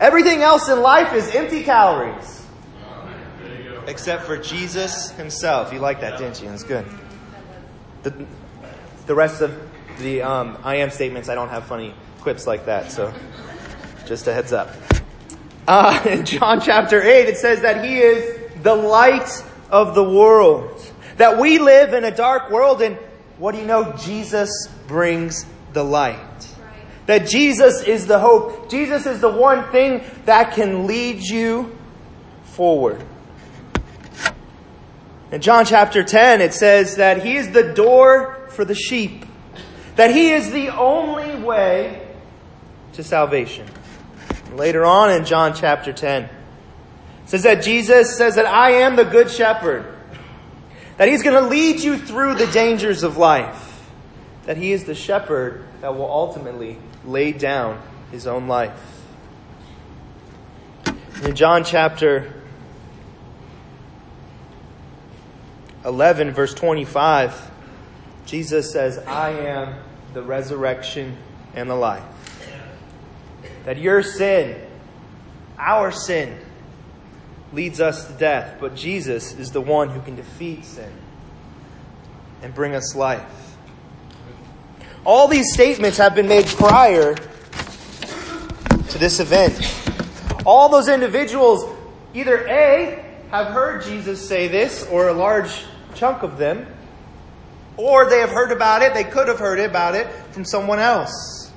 Everything 0.00 0.42
else 0.42 0.68
in 0.68 0.80
life 0.82 1.14
is 1.14 1.34
empty 1.34 1.62
calories. 1.62 2.46
Except 3.86 4.24
for 4.24 4.36
Jesus 4.36 5.10
himself. 5.12 5.72
You 5.72 5.78
like 5.78 6.00
that, 6.00 6.18
didn't 6.18 6.42
you? 6.42 6.48
That's 6.48 6.64
good. 6.64 6.86
The, 8.02 8.26
the 9.06 9.14
rest 9.14 9.40
of 9.40 9.58
the 9.98 10.22
um, 10.22 10.58
I 10.62 10.76
am 10.76 10.90
statements, 10.90 11.28
I 11.28 11.34
don't 11.34 11.48
have 11.48 11.66
funny 11.66 11.94
quips 12.20 12.46
like 12.46 12.66
that, 12.66 12.90
so 12.90 13.14
just 14.06 14.26
a 14.26 14.34
heads 14.34 14.52
up. 14.52 14.74
Uh, 15.66 16.02
in 16.08 16.24
John 16.24 16.60
chapter 16.60 17.02
8, 17.02 17.28
it 17.28 17.36
says 17.36 17.62
that 17.62 17.84
he 17.84 17.98
is 17.98 18.62
the 18.62 18.74
light 18.74 19.42
of 19.70 19.94
the 19.94 20.04
world. 20.04 20.84
That 21.16 21.38
we 21.38 21.58
live 21.58 21.94
in 21.94 22.04
a 22.04 22.14
dark 22.14 22.50
world, 22.50 22.82
and 22.82 22.96
what 23.38 23.52
do 23.52 23.60
you 23.60 23.66
know? 23.66 23.94
Jesus 23.96 24.68
brings 24.86 25.46
the 25.72 25.82
light. 25.82 26.20
That 27.06 27.28
Jesus 27.28 27.82
is 27.82 28.06
the 28.06 28.18
hope. 28.18 28.68
Jesus 28.68 29.06
is 29.06 29.20
the 29.20 29.30
one 29.30 29.70
thing 29.70 30.02
that 30.24 30.54
can 30.54 30.86
lead 30.86 31.22
you 31.22 31.76
forward. 32.44 33.02
In 35.30 35.40
John 35.40 35.64
chapter 35.64 36.02
10, 36.02 36.40
it 36.40 36.54
says 36.54 36.96
that 36.96 37.24
He 37.24 37.36
is 37.36 37.50
the 37.50 37.74
door 37.74 38.48
for 38.50 38.64
the 38.64 38.74
sheep, 38.74 39.24
that 39.96 40.14
He 40.14 40.30
is 40.30 40.50
the 40.50 40.68
only 40.68 41.36
way 41.42 42.08
to 42.94 43.02
salvation. 43.02 43.66
Later 44.54 44.84
on 44.84 45.10
in 45.10 45.24
John 45.24 45.54
chapter 45.54 45.92
10, 45.92 46.24
it 46.24 46.30
says 47.26 47.42
that 47.42 47.62
Jesus 47.62 48.16
says 48.16 48.36
that 48.36 48.46
I 48.46 48.70
am 48.82 48.96
the 48.96 49.04
good 49.04 49.30
shepherd, 49.30 49.92
that 50.96 51.08
He's 51.08 51.22
going 51.22 51.42
to 51.42 51.48
lead 51.48 51.80
you 51.80 51.98
through 51.98 52.36
the 52.36 52.46
dangers 52.46 53.02
of 53.02 53.16
life, 53.16 53.90
that 54.44 54.56
He 54.56 54.72
is 54.72 54.84
the 54.84 54.94
shepherd 54.94 55.64
that 55.80 55.94
will 55.94 56.10
ultimately 56.10 56.78
lay 57.06 57.32
down 57.32 57.80
His 58.10 58.26
own 58.26 58.48
life. 58.48 58.78
In 61.22 61.34
John 61.34 61.64
chapter 61.64 62.32
11, 65.84 66.32
verse 66.32 66.52
25, 66.52 67.50
Jesus 68.26 68.72
says, 68.72 68.98
I 68.98 69.30
am 69.30 69.76
the 70.12 70.22
resurrection 70.22 71.16
and 71.54 71.70
the 71.70 71.74
life. 71.74 72.02
That 73.64 73.78
your 73.78 74.02
sin, 74.02 74.60
our 75.58 75.92
sin, 75.92 76.38
leads 77.52 77.80
us 77.80 78.06
to 78.08 78.12
death, 78.14 78.56
but 78.60 78.74
Jesus 78.74 79.32
is 79.32 79.52
the 79.52 79.60
one 79.60 79.90
who 79.90 80.00
can 80.02 80.16
defeat 80.16 80.64
sin 80.64 80.92
and 82.42 82.54
bring 82.54 82.74
us 82.74 82.94
life. 82.94 83.55
All 85.06 85.28
these 85.28 85.54
statements 85.54 85.98
have 85.98 86.16
been 86.16 86.26
made 86.26 86.46
prior 86.46 87.14
to 87.14 88.98
this 88.98 89.20
event. 89.20 89.56
All 90.44 90.68
those 90.68 90.88
individuals 90.88 91.64
either 92.12 92.44
A, 92.48 93.04
have 93.30 93.52
heard 93.52 93.84
Jesus 93.84 94.26
say 94.26 94.48
this, 94.48 94.84
or 94.90 95.06
a 95.06 95.12
large 95.12 95.64
chunk 95.94 96.24
of 96.24 96.38
them, 96.38 96.66
Or 97.76 98.10
they 98.10 98.18
have 98.18 98.30
heard 98.30 98.50
about 98.50 98.82
it, 98.82 98.94
they 98.94 99.04
could 99.04 99.28
have 99.28 99.38
heard 99.38 99.60
about 99.60 99.94
it 99.94 100.08
from 100.32 100.44
someone 100.44 100.80
else. 100.80 101.52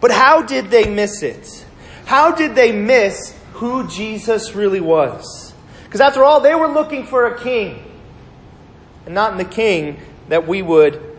But 0.00 0.10
how 0.10 0.42
did 0.42 0.70
they 0.70 0.88
miss 0.88 1.22
it? 1.22 1.66
How 2.06 2.34
did 2.34 2.56
they 2.56 2.72
miss 2.72 3.38
who 3.52 3.86
Jesus 3.86 4.56
really 4.56 4.80
was? 4.80 5.54
Because 5.84 6.00
after 6.00 6.24
all, 6.24 6.40
they 6.40 6.54
were 6.56 6.68
looking 6.68 7.06
for 7.06 7.26
a 7.26 7.38
king, 7.38 7.84
and 9.04 9.14
not 9.14 9.32
in 9.32 9.38
the 9.38 9.44
king 9.44 10.00
that 10.28 10.48
we 10.48 10.62
would 10.62 11.09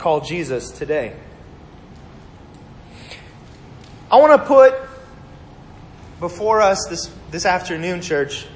call 0.00 0.22
Jesus 0.22 0.70
today. 0.70 1.14
I 4.10 4.16
want 4.16 4.40
to 4.40 4.48
put 4.48 4.74
before 6.18 6.62
us 6.62 6.86
this, 6.88 7.12
this 7.30 7.44
afternoon, 7.44 8.00
church, 8.00 8.46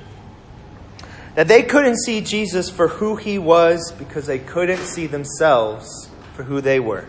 that 1.34 1.46
they 1.46 1.62
couldn't 1.62 1.98
see 1.98 2.22
Jesus 2.22 2.70
for 2.70 2.88
who 2.88 3.16
he 3.16 3.38
was 3.38 3.92
because 3.92 4.26
they 4.26 4.38
couldn't 4.38 4.80
see 4.80 5.06
themselves 5.06 6.08
for 6.32 6.44
who 6.44 6.60
they 6.60 6.80
were. 6.80 7.06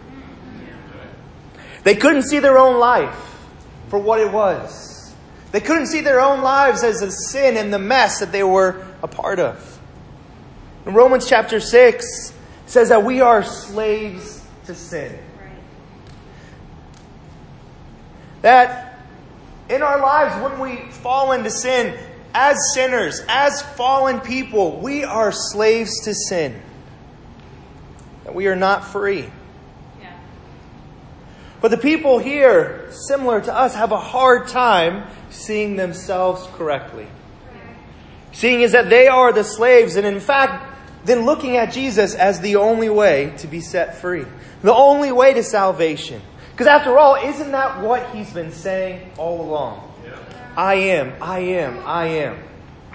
They 1.84 1.96
couldn't 1.96 2.24
see 2.24 2.40
their 2.40 2.58
own 2.58 2.80
life 2.80 3.16
for 3.88 4.00
what 4.00 4.20
it 4.20 4.32
was. 4.32 5.14
They 5.54 5.62
couldn't 5.62 5.88
see 5.88 6.02
their 6.02 6.20
own 6.20 6.42
lives 6.42 6.84
as 6.84 7.02
a 7.02 7.10
sin 7.10 7.56
and 7.56 7.74
the 7.74 7.80
mess 7.80 8.20
that 8.20 8.34
they 8.34 8.44
were 8.44 8.86
a 9.02 9.08
part 9.08 9.40
of. 9.40 9.80
In 10.86 10.94
Romans 10.94 11.28
chapter 11.30 11.60
6 11.60 12.34
says 12.66 12.90
that 12.90 13.04
we 13.04 13.22
are 13.22 13.44
slaves 13.44 14.46
to 14.66 14.76
sin. 14.76 15.18
That 18.42 19.00
in 19.70 19.82
our 19.82 20.00
lives, 20.00 20.42
when 20.44 20.60
we 20.60 20.92
fall 20.92 21.32
into 21.32 21.50
sin, 21.50 21.98
as 22.34 22.58
sinners, 22.74 23.22
as 23.28 23.62
fallen 23.62 24.20
people, 24.20 24.80
we 24.80 25.04
are 25.04 25.32
slaves 25.32 26.02
to 26.02 26.14
sin. 26.14 26.62
That 28.26 28.36
we 28.36 28.48
are 28.48 28.56
not 28.56 28.86
free. 28.86 29.30
Yeah. 30.02 30.18
But 31.62 31.72
the 31.72 31.78
people 31.78 32.20
here, 32.20 32.92
similar 32.92 33.42
to 33.42 33.54
us, 33.54 33.74
have 33.74 33.92
a 33.92 34.00
hard 34.00 34.48
time 34.48 35.08
seeing 35.30 35.76
themselves 35.76 36.46
correctly. 36.54 37.08
Seeing 38.34 38.62
is 38.62 38.74
that 38.74 38.90
they 38.90 39.08
are 39.08 39.32
the 39.32 39.46
slaves, 39.46 39.96
and 39.96 40.06
in 40.06 40.20
fact, 40.20 40.75
then 41.06 41.26
looking 41.26 41.58
at 41.58 41.72
Jesus 41.72 42.16
as 42.16 42.42
the 42.42 42.58
only 42.58 42.90
way 42.90 43.34
to 43.38 43.48
be 43.48 43.62
set 43.62 43.98
free, 43.98 44.26
the 44.62 44.74
only 44.74 45.12
way 45.12 45.34
to 45.34 45.44
salvation. 45.44 46.22
Because 46.52 46.68
after 46.68 46.98
all, 46.98 47.16
isn't 47.16 47.52
that 47.52 47.82
what 47.82 48.10
he's 48.16 48.32
been 48.34 48.52
saying 48.52 49.12
all 49.18 49.42
along? 49.42 49.94
I 50.58 50.76
am, 50.76 51.14
I 51.22 51.40
am, 51.40 51.86
I 51.86 52.08
am. 52.08 52.40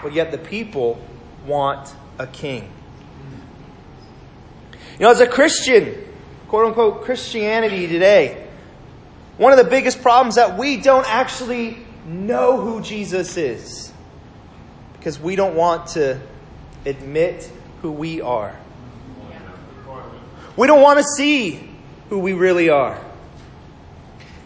But 0.03 0.13
yet 0.13 0.31
the 0.31 0.39
people 0.39 1.01
want 1.47 1.95
a 2.19 2.27
king. 2.27 2.73
You 4.95 5.07
know, 5.07 5.11
as 5.11 5.21
a 5.21 5.27
Christian, 5.27 6.07
quote 6.49 6.67
unquote 6.67 7.05
Christianity 7.05 7.87
today, 7.87 8.47
one 9.37 9.53
of 9.53 9.59
the 9.59 9.71
biggest 9.71 10.03
problems 10.03 10.35
that 10.35 10.59
we 10.59 10.79
don't 10.79 11.07
actually 11.07 11.79
know 12.07 12.61
who 12.61 12.81
Jesus 12.83 13.37
is 13.37 13.93
because 14.95 15.19
we 15.19 15.37
don't 15.37 15.55
want 15.55 15.89
to 15.89 16.21
admit 16.85 17.51
who 17.83 17.93
we 17.93 18.21
are. 18.21 18.57
We 20.57 20.67
don't 20.67 20.83
want 20.83 20.99
to 20.99 21.05
see 21.17 21.69
who 22.09 22.19
we 22.19 22.33
really 22.33 22.69
are. 22.69 23.03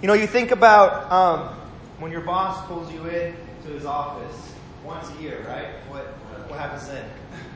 You 0.00 0.09
know, 0.09 0.14
you 0.14 0.26
think 0.26 0.50
about 0.50 1.11
um, 1.11 1.57
when 1.99 2.12
your 2.12 2.21
boss 2.21 2.67
pulls 2.67 2.93
you 2.93 3.07
in 3.07 3.35
to 3.64 3.71
his 3.71 3.87
office 3.87 4.53
once 4.85 5.11
a 5.11 5.23
year, 5.23 5.45
right? 5.49 5.69
What 5.91 6.05
what 6.49 6.59
happens 6.59 6.88
then? 6.88 7.09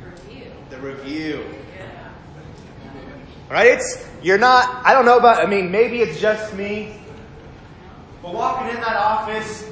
Review. 0.04 0.50
The 0.70 0.78
review. 0.78 1.44
Right? 3.50 3.68
It's 3.68 4.06
you're 4.22 4.38
not. 4.38 4.84
I 4.84 4.92
don't 4.92 5.06
know 5.06 5.18
about. 5.18 5.42
I 5.42 5.46
mean, 5.46 5.70
maybe 5.70 6.00
it's 6.00 6.20
just 6.20 6.54
me. 6.54 6.98
But 8.22 8.34
walking 8.34 8.68
in 8.74 8.76
that 8.76 8.96
office, 8.96 9.64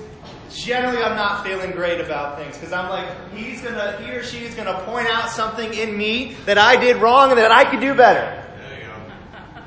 generally, 0.65 1.03
I'm 1.03 1.17
not 1.17 1.45
feeling 1.45 1.73
great 1.73 2.01
about 2.01 2.39
things 2.39 2.57
because 2.57 2.73
I'm 2.73 2.89
like, 2.89 3.07
he's 3.33 3.61
gonna, 3.61 3.99
he 4.01 4.11
or 4.11 4.23
she 4.23 4.45
is 4.45 4.55
gonna 4.55 4.81
point 4.85 5.07
out 5.09 5.31
something 5.31 5.73
in 5.75 5.97
me 5.97 6.37
that 6.47 6.59
I 6.59 6.77
did 6.77 6.97
wrong 6.97 7.31
and 7.31 7.39
that 7.39 7.53
I 7.53 7.65
could 7.65 7.81
do 7.81 7.95
better. 7.95 8.43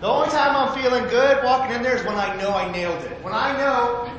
The 0.02 0.08
only 0.08 0.30
time 0.30 0.56
I'm 0.56 0.82
feeling 0.82 1.04
good 1.10 1.44
walking 1.44 1.76
in 1.76 1.84
there 1.84 1.98
is 1.98 2.06
when 2.06 2.16
I 2.16 2.36
know 2.38 2.52
I 2.52 2.72
nailed 2.72 3.04
it. 3.04 3.22
When 3.22 3.34
I 3.34 3.58
know 3.58 4.10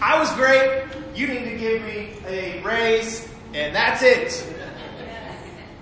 I 0.00 0.18
was 0.18 0.32
great, 0.34 0.84
you 1.14 1.26
need 1.28 1.44
to 1.44 1.56
give 1.56 1.82
me 1.82 2.14
a 2.26 2.62
raise, 2.62 3.28
and 3.52 3.74
that's 3.74 4.02
it. 4.02 4.54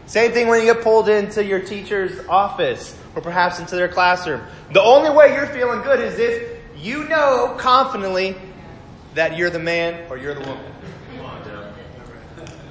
Same 0.06 0.32
thing 0.32 0.48
when 0.48 0.60
you 0.60 0.72
get 0.72 0.82
pulled 0.82 1.08
into 1.08 1.44
your 1.44 1.60
teacher's 1.60 2.26
office 2.28 2.98
or 3.14 3.22
perhaps 3.22 3.58
into 3.58 3.76
their 3.76 3.88
classroom. 3.88 4.42
The 4.72 4.82
only 4.82 5.10
way 5.10 5.32
you're 5.34 5.46
feeling 5.46 5.82
good 5.82 6.00
is 6.00 6.18
if 6.18 6.60
you 6.76 7.08
know 7.08 7.54
confidently 7.58 8.36
that 9.14 9.36
you're 9.36 9.50
the 9.50 9.58
man 9.58 10.10
or 10.10 10.18
you're 10.18 10.34
the 10.34 10.40
woman. 10.40 10.72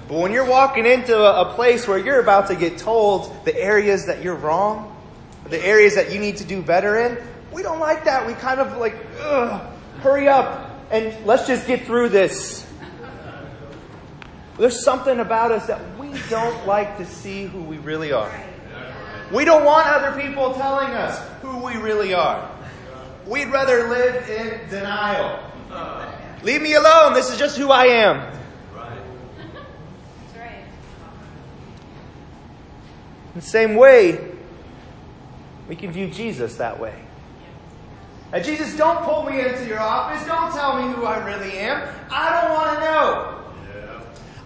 But 0.07 0.19
when 0.19 0.31
you're 0.31 0.45
walking 0.45 0.85
into 0.85 1.17
a, 1.17 1.53
place 1.55 1.87
where 1.87 1.97
you're 1.97 2.19
about 2.19 2.47
to 2.47 2.55
get 2.55 2.77
told 2.77 3.45
the 3.45 3.55
areas 3.55 4.05
that 4.07 4.21
you're 4.21 4.35
wrong, 4.35 4.95
the 5.49 5.63
areas 5.65 5.95
that 5.95 6.11
you 6.11 6.19
need 6.19 6.37
to 6.37 6.43
do 6.43 6.61
better 6.61 6.99
in, 6.99 7.17
we 7.51 7.63
don't 7.63 7.79
like 7.79 8.05
that. 8.05 8.27
We 8.27 8.33
kind 8.33 8.59
of 8.59 8.77
like, 8.77 8.95
ugh, 9.21 9.61
hurry 10.01 10.27
up 10.27 10.69
and 10.91 11.25
let's 11.25 11.47
just 11.47 11.65
get 11.65 11.85
through 11.85 12.09
this. 12.09 12.65
There's 14.57 14.83
something 14.83 15.19
about 15.19 15.51
us 15.51 15.65
that 15.65 15.97
we 15.97 16.11
don't 16.29 16.67
like 16.67 16.97
to 16.97 17.05
see 17.05 17.45
who 17.45 17.63
we 17.63 17.77
really 17.77 18.11
are. 18.11 18.31
We 19.31 19.45
don't 19.45 19.65
want 19.65 19.87
other 19.87 20.21
people 20.21 20.53
telling 20.53 20.91
us 20.91 21.19
who 21.41 21.57
we 21.57 21.77
really 21.77 22.13
are. 22.13 22.51
We'd 23.25 23.47
rather 23.47 23.87
live 23.87 24.29
in 24.29 24.69
denial. 24.69 25.39
Leave 26.43 26.61
me 26.61 26.73
alone. 26.73 27.13
This 27.13 27.31
is 27.31 27.39
just 27.39 27.57
who 27.57 27.71
I 27.71 27.85
am. 27.85 28.17
Right. 28.75 28.99
In 33.33 33.35
the 33.35 33.41
same 33.41 33.75
way, 33.75 34.19
we 35.67 35.75
can 35.75 35.91
view 35.91 36.07
Jesus 36.07 36.55
that 36.57 36.79
way. 36.79 36.93
Now, 38.31 38.39
Jesus, 38.39 38.75
don't 38.75 39.03
pull 39.03 39.23
me 39.23 39.39
into 39.39 39.65
your 39.67 39.79
office. 39.79 40.25
Don't 40.27 40.51
tell 40.51 40.81
me 40.81 40.93
who 40.93 41.05
I 41.05 41.23
really 41.25 41.57
am. 41.59 41.87
I 42.11 42.41
don't 42.41 42.51
want 42.51 42.79
to 42.79 42.85
know. 42.85 43.39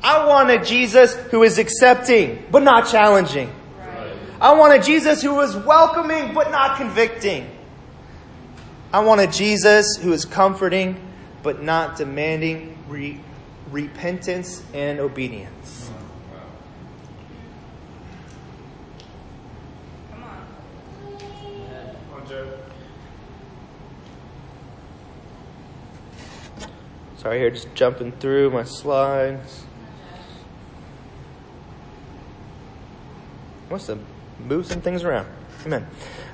I 0.04 0.26
want 0.28 0.50
a 0.52 0.64
Jesus 0.64 1.16
who 1.32 1.44
is 1.44 1.58
accepting, 1.58 2.46
but 2.52 2.64
not 2.64 2.90
challenging. 2.90 3.52
I 4.40 4.54
want 4.54 4.80
a 4.80 4.86
Jesus 4.86 5.24
who 5.24 5.40
is 5.40 5.56
welcoming, 5.56 6.34
but 6.34 6.52
not 6.52 6.78
convicting. 6.78 7.50
I 8.94 9.00
want 9.00 9.22
a 9.22 9.28
Jesus 9.28 9.98
who 9.98 10.14
is 10.14 10.26
comforting, 10.26 11.07
but 11.48 11.64
not 11.64 11.96
demanding 11.96 12.78
re- 12.90 13.18
repentance 13.72 14.62
and 14.74 15.00
obedience. 15.00 15.90
Sorry, 27.16 27.40
here, 27.40 27.50
just 27.50 27.74
jumping 27.76 28.12
through 28.12 28.50
my 28.50 28.66
slides. 28.66 29.64
Must 33.72 33.88
have 33.88 34.00
moved 34.46 34.68
some 34.68 34.82
things 34.82 35.06
around. 35.06 35.30
Amen. 35.66 35.88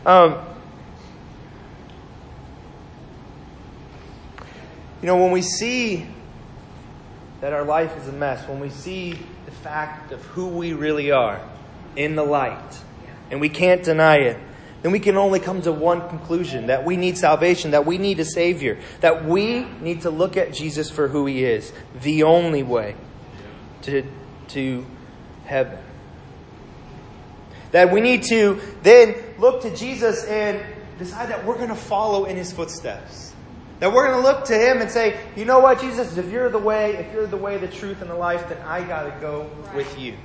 Um, 0.07 0.39
you 5.03 5.07
know, 5.07 5.17
when 5.17 5.31
we 5.31 5.41
see 5.41 6.07
that 7.41 7.51
our 7.51 7.65
life 7.65 7.97
is 7.97 8.07
a 8.07 8.13
mess, 8.13 8.47
when 8.47 8.61
we 8.61 8.69
see 8.69 9.19
the 9.43 9.51
fact 9.51 10.13
of 10.13 10.23
who 10.27 10.47
we 10.47 10.71
really 10.71 11.11
are 11.11 11.45
in 11.97 12.15
the 12.15 12.23
light, 12.23 12.79
and 13.29 13.41
we 13.41 13.49
can't 13.49 13.83
deny 13.83 14.19
it, 14.19 14.37
then 14.81 14.93
we 14.93 14.99
can 14.99 15.17
only 15.17 15.41
come 15.41 15.61
to 15.63 15.73
one 15.73 16.07
conclusion 16.07 16.67
that 16.67 16.85
we 16.85 16.95
need 16.95 17.17
salvation, 17.17 17.71
that 17.71 17.85
we 17.85 17.97
need 17.97 18.17
a 18.21 18.23
Savior, 18.23 18.79
that 19.01 19.25
we 19.25 19.65
need 19.81 20.03
to 20.03 20.09
look 20.09 20.37
at 20.37 20.53
Jesus 20.53 20.89
for 20.89 21.09
who 21.09 21.25
He 21.25 21.43
is, 21.43 21.73
the 22.01 22.23
only 22.23 22.63
way 22.63 22.95
to, 23.81 24.07
to 24.47 24.85
heaven. 25.43 25.79
That 27.71 27.91
we 27.91 27.99
need 27.99 28.23
to 28.29 28.61
then 28.83 29.15
look 29.37 29.63
to 29.63 29.75
Jesus 29.75 30.23
and 30.23 30.63
decide 30.97 31.27
that 31.27 31.43
we're 31.43 31.57
going 31.57 31.67
to 31.67 31.75
follow 31.75 32.23
in 32.23 32.37
His 32.37 32.53
footsteps. 32.53 33.32
That 33.83 33.91
we're 33.91 34.07
going 34.07 34.23
to 34.23 34.25
look 34.25 34.45
to 34.45 34.57
Him 34.57 34.79
and 34.79 34.89
say, 34.89 35.19
you 35.35 35.43
know 35.43 35.59
what, 35.59 35.81
Jesus, 35.81 36.15
if 36.15 36.31
you're 36.31 36.47
the 36.47 36.57
way, 36.57 36.95
if 36.95 37.11
you're 37.11 37.27
the 37.27 37.35
way, 37.35 37.57
the 37.57 37.67
truth, 37.67 37.99
and 37.99 38.09
the 38.09 38.15
life, 38.15 38.47
then 38.47 38.57
I 38.59 38.81
got 38.81 39.03
to 39.03 39.19
go 39.19 39.49
with 39.75 39.99
you. 39.99 40.15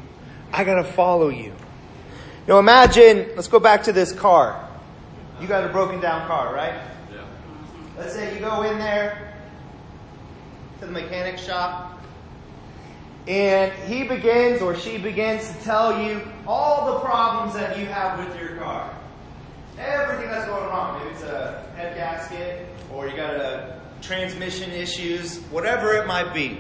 I 0.52 0.62
got 0.62 0.76
to 0.76 0.84
follow 0.84 1.28
you. 1.28 1.46
You 1.46 1.52
know, 2.46 2.60
imagine, 2.60 3.30
let's 3.34 3.48
go 3.48 3.58
back 3.58 3.82
to 3.82 3.92
this 3.92 4.12
car. 4.12 4.64
You 5.40 5.48
got 5.48 5.68
a 5.68 5.72
broken 5.72 6.00
down 6.00 6.28
car, 6.28 6.54
right? 6.54 6.80
Yeah. 7.12 7.24
Let's 7.98 8.12
say 8.12 8.32
you 8.32 8.38
go 8.38 8.62
in 8.62 8.78
there 8.78 9.34
to 10.78 10.86
the 10.86 10.92
mechanic 10.92 11.38
shop, 11.38 12.00
and 13.26 13.72
he 13.88 14.04
begins 14.04 14.62
or 14.62 14.76
she 14.76 14.98
begins 14.98 15.48
to 15.48 15.64
tell 15.64 16.00
you 16.00 16.22
all 16.46 16.94
the 16.94 17.00
problems 17.00 17.54
that 17.54 17.76
you 17.76 17.86
have 17.86 18.24
with 18.24 18.38
your 18.38 18.54
car. 18.58 18.96
Everything 19.78 20.28
that's 20.28 20.46
going 20.46 20.64
wrong. 20.64 20.98
Maybe 20.98 21.14
it's 21.14 21.22
a 21.22 21.64
head 21.76 21.94
gasket, 21.96 22.66
or 22.92 23.06
you 23.08 23.16
got 23.16 23.34
a 23.34 23.80
transmission 24.02 24.70
issues, 24.70 25.38
whatever 25.50 25.94
it 25.94 26.06
might 26.06 26.32
be. 26.34 26.58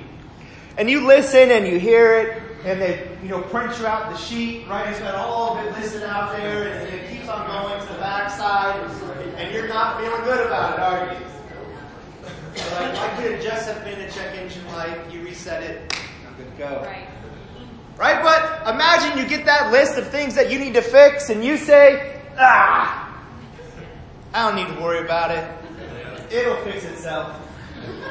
And 0.76 0.88
you 0.88 1.06
listen 1.06 1.50
and 1.50 1.66
you 1.66 1.78
hear 1.78 2.16
it, 2.16 2.42
and 2.64 2.80
they, 2.80 3.08
you 3.22 3.28
know, 3.28 3.42
print 3.42 3.78
you 3.78 3.86
out 3.86 4.10
the 4.10 4.16
sheet, 4.16 4.66
right? 4.68 4.88
It's 4.88 5.00
got 5.00 5.14
all 5.14 5.56
of 5.56 5.64
it 5.64 5.72
listed 5.72 6.02
out 6.04 6.36
there, 6.36 6.68
and 6.68 6.94
it 6.94 7.10
keeps 7.10 7.28
on 7.28 7.46
going 7.46 7.80
to 7.80 7.92
the 7.92 7.98
backside, 7.98 8.88
and 9.36 9.54
you're 9.54 9.68
not 9.68 10.00
feeling 10.00 10.22
good 10.22 10.46
about 10.46 10.74
it, 10.74 10.80
are 10.80 11.14
you? 11.14 11.20
So 12.54 12.74
like, 12.74 12.94
why 12.94 13.08
could 13.16 13.32
it 13.32 13.42
just 13.42 13.68
have 13.68 13.84
been 13.84 14.00
a 14.00 14.10
check 14.10 14.34
engine 14.36 14.66
light? 14.68 14.98
You 15.12 15.22
reset 15.22 15.62
it, 15.62 15.96
I'm 16.26 16.34
good 16.36 16.50
to 16.50 16.58
go. 16.58 16.82
Right. 16.84 17.08
Right? 17.96 18.22
But 18.22 18.72
imagine 18.74 19.18
you 19.18 19.28
get 19.28 19.44
that 19.46 19.72
list 19.72 19.96
of 19.98 20.08
things 20.08 20.34
that 20.36 20.50
you 20.50 20.58
need 20.58 20.74
to 20.74 20.82
fix 20.82 21.30
and 21.30 21.44
you 21.44 21.56
say, 21.56 22.20
ah, 22.36 22.97
I 24.34 24.46
don't 24.46 24.56
need 24.56 24.74
to 24.74 24.82
worry 24.82 25.04
about 25.04 25.30
it. 25.30 25.48
It'll 26.30 26.56
fix 26.64 26.84
itself. 26.84 27.40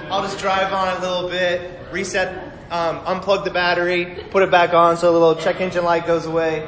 I'll 0.09 0.23
just 0.23 0.39
drive 0.39 0.73
on 0.73 0.87
it 0.87 0.97
a 0.99 1.01
little 1.01 1.29
bit, 1.29 1.79
reset, 1.91 2.53
um, 2.71 2.99
unplug 3.01 3.43
the 3.43 3.51
battery, 3.51 4.23
put 4.31 4.41
it 4.41 4.49
back 4.49 4.73
on 4.73 4.97
so 4.97 5.13
the 5.13 5.19
little 5.19 5.35
check 5.35 5.61
engine 5.61 5.83
light 5.83 6.07
goes 6.07 6.25
away. 6.25 6.67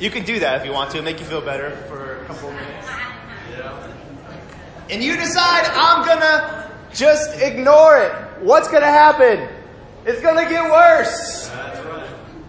You 0.00 0.10
can 0.10 0.24
do 0.24 0.40
that 0.40 0.60
if 0.60 0.66
you 0.66 0.72
want 0.72 0.90
to, 0.92 1.02
make 1.02 1.20
you 1.20 1.26
feel 1.26 1.40
better 1.40 1.70
for 1.88 2.22
a 2.22 2.24
couple 2.24 2.48
of 2.48 2.54
minutes. 2.54 2.88
And 4.90 5.02
you 5.02 5.16
decide, 5.16 5.66
I'm 5.72 6.04
gonna 6.04 6.70
just 6.92 7.40
ignore 7.40 7.98
it. 7.98 8.12
What's 8.40 8.68
gonna 8.68 8.86
happen? 8.86 9.48
It's 10.04 10.20
gonna 10.20 10.48
get 10.48 10.64
worse. 10.64 11.50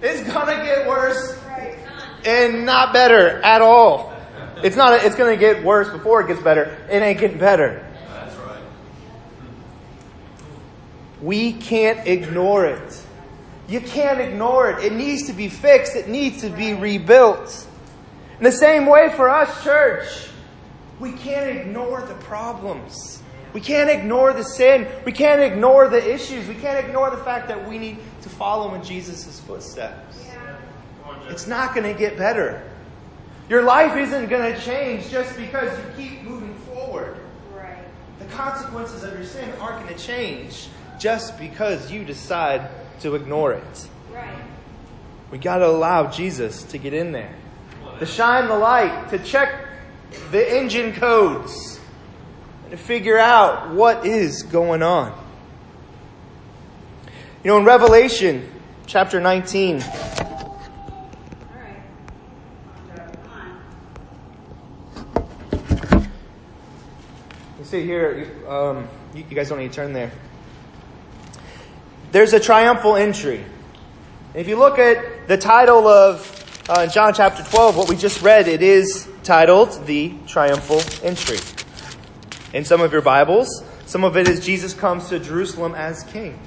It's 0.02 0.34
gonna 0.34 0.63
get 0.63 0.88
worse 0.88 1.39
and 2.26 2.66
not 2.66 2.94
better 2.94 3.42
at 3.44 3.62
all. 3.62 4.12
It's 4.63 4.76
not, 4.76 5.04
it's 5.04 5.15
gonna 5.15 5.38
get 5.38 5.63
worse 5.63 5.89
before 5.89 6.21
it 6.21 6.28
gets 6.28 6.41
better. 6.41 6.78
It 6.89 7.02
ain't 7.02 7.19
getting 7.19 7.38
better. 7.38 7.86
That's 8.08 8.36
right. 8.38 8.62
We 11.21 11.54
can't 11.54 12.08
ignore 12.08 12.65
it. 12.65 13.06
You 13.67 13.82
can't 13.82 14.19
ignore 14.19 14.71
it. 14.71 14.84
It 14.86 14.93
needs 14.93 15.28
to 15.28 15.34
be 15.34 15.49
fixed. 15.49 15.95
It 15.95 16.08
needs 16.08 16.41
to 16.41 16.49
be 16.49 16.73
rebuilt. 16.73 17.67
In 18.38 18.43
the 18.43 18.52
same 18.52 18.86
way 18.86 19.10
for 19.15 19.30
us, 19.30 19.63
church, 19.63 20.30
we 20.99 21.12
can't 21.13 21.58
ignore 21.58 22.02
the 22.02 22.15
problems. 22.15 23.21
We 23.54 23.62
can't 23.62 23.89
ignore 23.89 24.34
the 24.34 24.43
sin. 24.43 24.88
We 25.06 25.12
can't 25.12 25.41
ignore 25.41 25.88
the 25.88 26.13
issues. 26.13 26.47
We 26.47 26.56
can't 26.56 26.84
ignore 26.84 27.10
the 27.10 27.17
fact 27.17 27.47
that 27.49 27.69
we 27.69 27.78
need 27.78 27.99
to 28.21 28.30
follow 28.30 28.73
in 28.73 28.84
Jesus' 28.84 29.39
footsteps. 29.41 30.26
It's 31.28 31.47
not 31.47 31.76
going 31.76 31.91
to 31.91 31.97
get 31.97 32.17
better. 32.17 32.69
Your 33.49 33.63
life 33.63 33.97
isn't 33.97 34.29
going 34.29 34.53
to 34.53 34.60
change 34.62 35.10
just 35.10 35.36
because 35.38 35.77
you 35.77 35.86
keep 35.97 36.23
moving 36.23 36.56
forward. 36.56 37.17
Right. 37.53 37.84
The 38.19 38.25
consequences 38.25 39.03
of 39.03 39.13
your 39.13 39.25
sin 39.25 39.51
aren't 39.60 39.84
going 39.84 39.95
to 39.95 40.01
change 40.01 40.69
just 40.99 41.38
because 41.38 41.91
you 41.91 42.06
decide 42.06 42.69
to 43.01 43.15
ignore 43.15 43.53
it. 43.53 43.88
Right. 44.13 44.34
We 45.32 45.38
got 45.38 45.58
to 45.58 45.67
allow 45.67 46.10
Jesus 46.10 46.63
to 46.63 46.77
get 46.77 46.93
in 46.93 47.12
there, 47.12 47.36
to 47.99 48.06
shine 48.06 48.47
the 48.47 48.56
light, 48.56 49.10
to 49.10 49.19
check 49.19 49.67
the 50.32 50.58
engine 50.58 50.93
codes, 50.93 51.82
and 52.63 52.71
to 52.71 52.77
figure 52.77 53.17
out 53.17 53.73
what 53.73 54.06
is 54.06 54.43
going 54.43 54.84
on. 54.84 55.12
You 57.43 57.51
know, 57.51 57.58
in 57.58 57.65
Revelation 57.65 58.49
chapter 58.86 59.19
19, 59.19 59.82
All 59.82 59.89
right. 61.56 61.82
Come 62.95 63.08
on. 65.99 66.06
Here, 67.82 68.30
um, 68.48 68.88
you, 69.16 69.24
you 69.28 69.36
guys 69.36 69.50
don't 69.50 69.58
need 69.58 69.70
to 69.70 69.76
turn 69.76 69.94
there. 69.94 70.12
There's 72.12 72.34
a 72.34 72.40
triumphal 72.40 72.96
entry. 72.96 73.44
If 74.36 74.48
you 74.48 74.58
look 74.58 74.78
at 74.78 75.28
the 75.28 75.38
title 75.38 75.88
of 75.88 76.66
uh, 76.70 76.86
John 76.86 77.14
chapter 77.16 77.44
12, 77.44 77.76
what 77.76 77.90
we 77.90 77.96
just 77.96 78.22
read, 78.22 78.48
it 78.48 78.62
is 78.62 79.10
titled 79.24 79.88
The 79.88 80.14
Triumphal 80.28 80.82
Entry. 81.02 81.40
In 82.54 82.64
some 82.64 82.82
of 82.82 82.92
your 82.92 83.02
Bibles, 83.02 83.64
some 83.88 84.04
of 84.04 84.18
it 84.18 84.28
is 84.28 84.46
Jesus 84.46 84.76
comes 84.76 85.10
to 85.10 85.20
Jerusalem 85.20 85.74
as 85.74 86.04
king. 86.04 86.40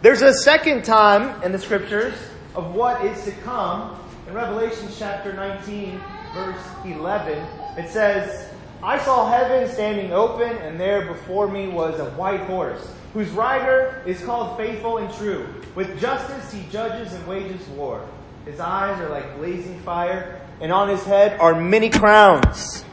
There's 0.00 0.22
a 0.22 0.34
second 0.34 0.84
time 0.84 1.40
in 1.44 1.52
the 1.52 1.58
scriptures 1.58 2.14
of 2.56 2.74
what 2.74 3.04
is 3.04 3.22
to 3.24 3.30
come. 3.42 3.96
In 4.26 4.34
Revelation 4.34 4.88
chapter 4.98 5.32
19, 5.32 6.00
verse 6.34 6.64
11, 6.84 7.38
it 7.78 7.88
says, 7.88 8.51
I 8.82 8.98
saw 8.98 9.30
heaven 9.30 9.68
standing 9.68 10.12
open, 10.12 10.56
and 10.58 10.78
there 10.80 11.06
before 11.06 11.46
me 11.46 11.68
was 11.68 12.00
a 12.00 12.10
white 12.10 12.40
horse, 12.40 12.92
whose 13.12 13.28
rider 13.30 14.02
is 14.06 14.20
called 14.24 14.56
Faithful 14.56 14.98
and 14.98 15.12
True. 15.14 15.46
With 15.76 16.00
justice 16.00 16.52
he 16.52 16.64
judges 16.70 17.12
and 17.12 17.24
wages 17.26 17.64
war. 17.68 18.04
His 18.44 18.58
eyes 18.58 19.00
are 19.00 19.08
like 19.08 19.36
blazing 19.36 19.78
fire, 19.80 20.40
and 20.60 20.72
on 20.72 20.88
his 20.88 21.04
head 21.04 21.38
are 21.38 21.54
many 21.54 21.90
crowns. 21.90 22.84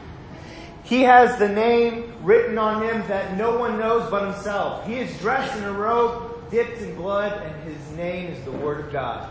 He 0.84 1.02
has 1.04 1.40
the 1.40 1.50
name 1.50 2.14
written 2.22 2.60
on 2.60 2.84
him 2.84 3.08
that 3.08 3.36
no 3.36 3.58
one 3.58 3.80
knows 3.80 4.10
but 4.12 4.32
himself. 4.32 4.86
He 4.86 4.98
is 4.98 5.18
dressed 5.20 5.58
in 5.58 5.64
a 5.64 5.74
robe 5.74 6.30
dipped 6.52 6.82
in 6.82 6.96
blood, 6.96 7.42
and 7.42 7.64
his 7.64 7.98
name 7.98 8.32
is 8.32 8.44
the 8.44 8.52
Word 8.52 8.86
of 8.86 8.92
God. 8.92 9.30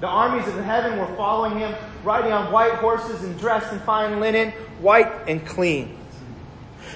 The 0.00 0.06
armies 0.06 0.46
of 0.48 0.56
heaven 0.64 0.98
were 0.98 1.14
following 1.16 1.58
him, 1.58 1.74
riding 2.04 2.32
on 2.32 2.50
white 2.52 2.74
horses 2.74 3.22
and 3.22 3.38
dressed 3.38 3.72
in 3.72 3.80
fine 3.80 4.18
linen, 4.20 4.52
white 4.80 5.28
and 5.28 5.44
clean. 5.46 5.99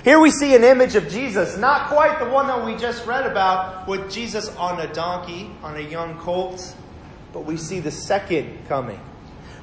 Here 0.05 0.21
we 0.21 0.31
see 0.31 0.55
an 0.55 0.65
image 0.65 0.97
of 0.97 1.09
Jesus, 1.09 1.57
not 1.57 1.89
quite 1.89 2.19
the 2.19 2.29
one 2.29 2.47
that 2.49 2.63
we 2.63 2.77
just 2.77 3.07
read 3.07 3.25
about 3.25 3.89
with 3.89 4.13
Jesus 4.13 4.55
on 4.57 4.79
a 4.79 4.93
donkey, 4.93 5.51
on 5.63 5.77
a 5.77 5.81
young 5.81 6.19
colt, 6.19 6.77
but 7.33 7.47
we 7.47 7.57
see 7.57 7.81
the 7.81 7.91
second 7.91 8.69
coming. 8.69 9.01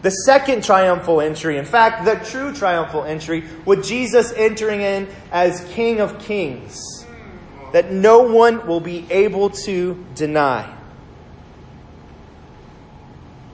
The 0.01 0.10
second 0.10 0.63
triumphal 0.63 1.21
entry, 1.21 1.58
in 1.58 1.65
fact, 1.65 2.06
the 2.06 2.15
true 2.15 2.56
triumphal 2.56 3.04
entry, 3.04 3.43
with 3.65 3.86
Jesus 3.86 4.34
entering 4.36 4.82
in 4.82 5.08
as 5.32 5.63
King 5.73 5.99
of 5.99 6.17
Kings, 6.17 7.06
that 7.71 7.91
no 7.91 8.23
one 8.23 8.65
will 8.65 8.80
be 8.80 9.06
able 9.12 9.51
to 9.51 10.04
deny. 10.15 10.65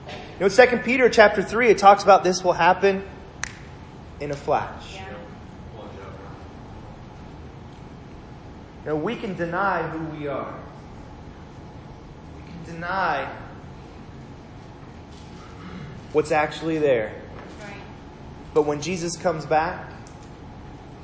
You 0.08 0.14
know, 0.40 0.46
in 0.46 0.50
2 0.70 0.78
Peter 0.78 1.10
chapter 1.10 1.42
3, 1.42 1.68
it 1.68 1.76
talks 1.76 2.02
about 2.02 2.24
this 2.24 2.42
will 2.42 2.54
happen 2.54 3.04
in 4.20 4.30
a 4.30 4.36
flash. 4.36 4.97
We 8.96 9.16
can 9.16 9.34
deny 9.34 9.82
who 9.82 10.16
we 10.16 10.28
are. 10.28 10.54
We 12.36 12.42
can 12.42 12.74
deny 12.74 13.30
what's 16.12 16.32
actually 16.32 16.78
there. 16.78 17.14
Right. 17.60 17.74
But 18.54 18.62
when 18.62 18.80
Jesus 18.80 19.16
comes 19.16 19.44
back 19.44 19.92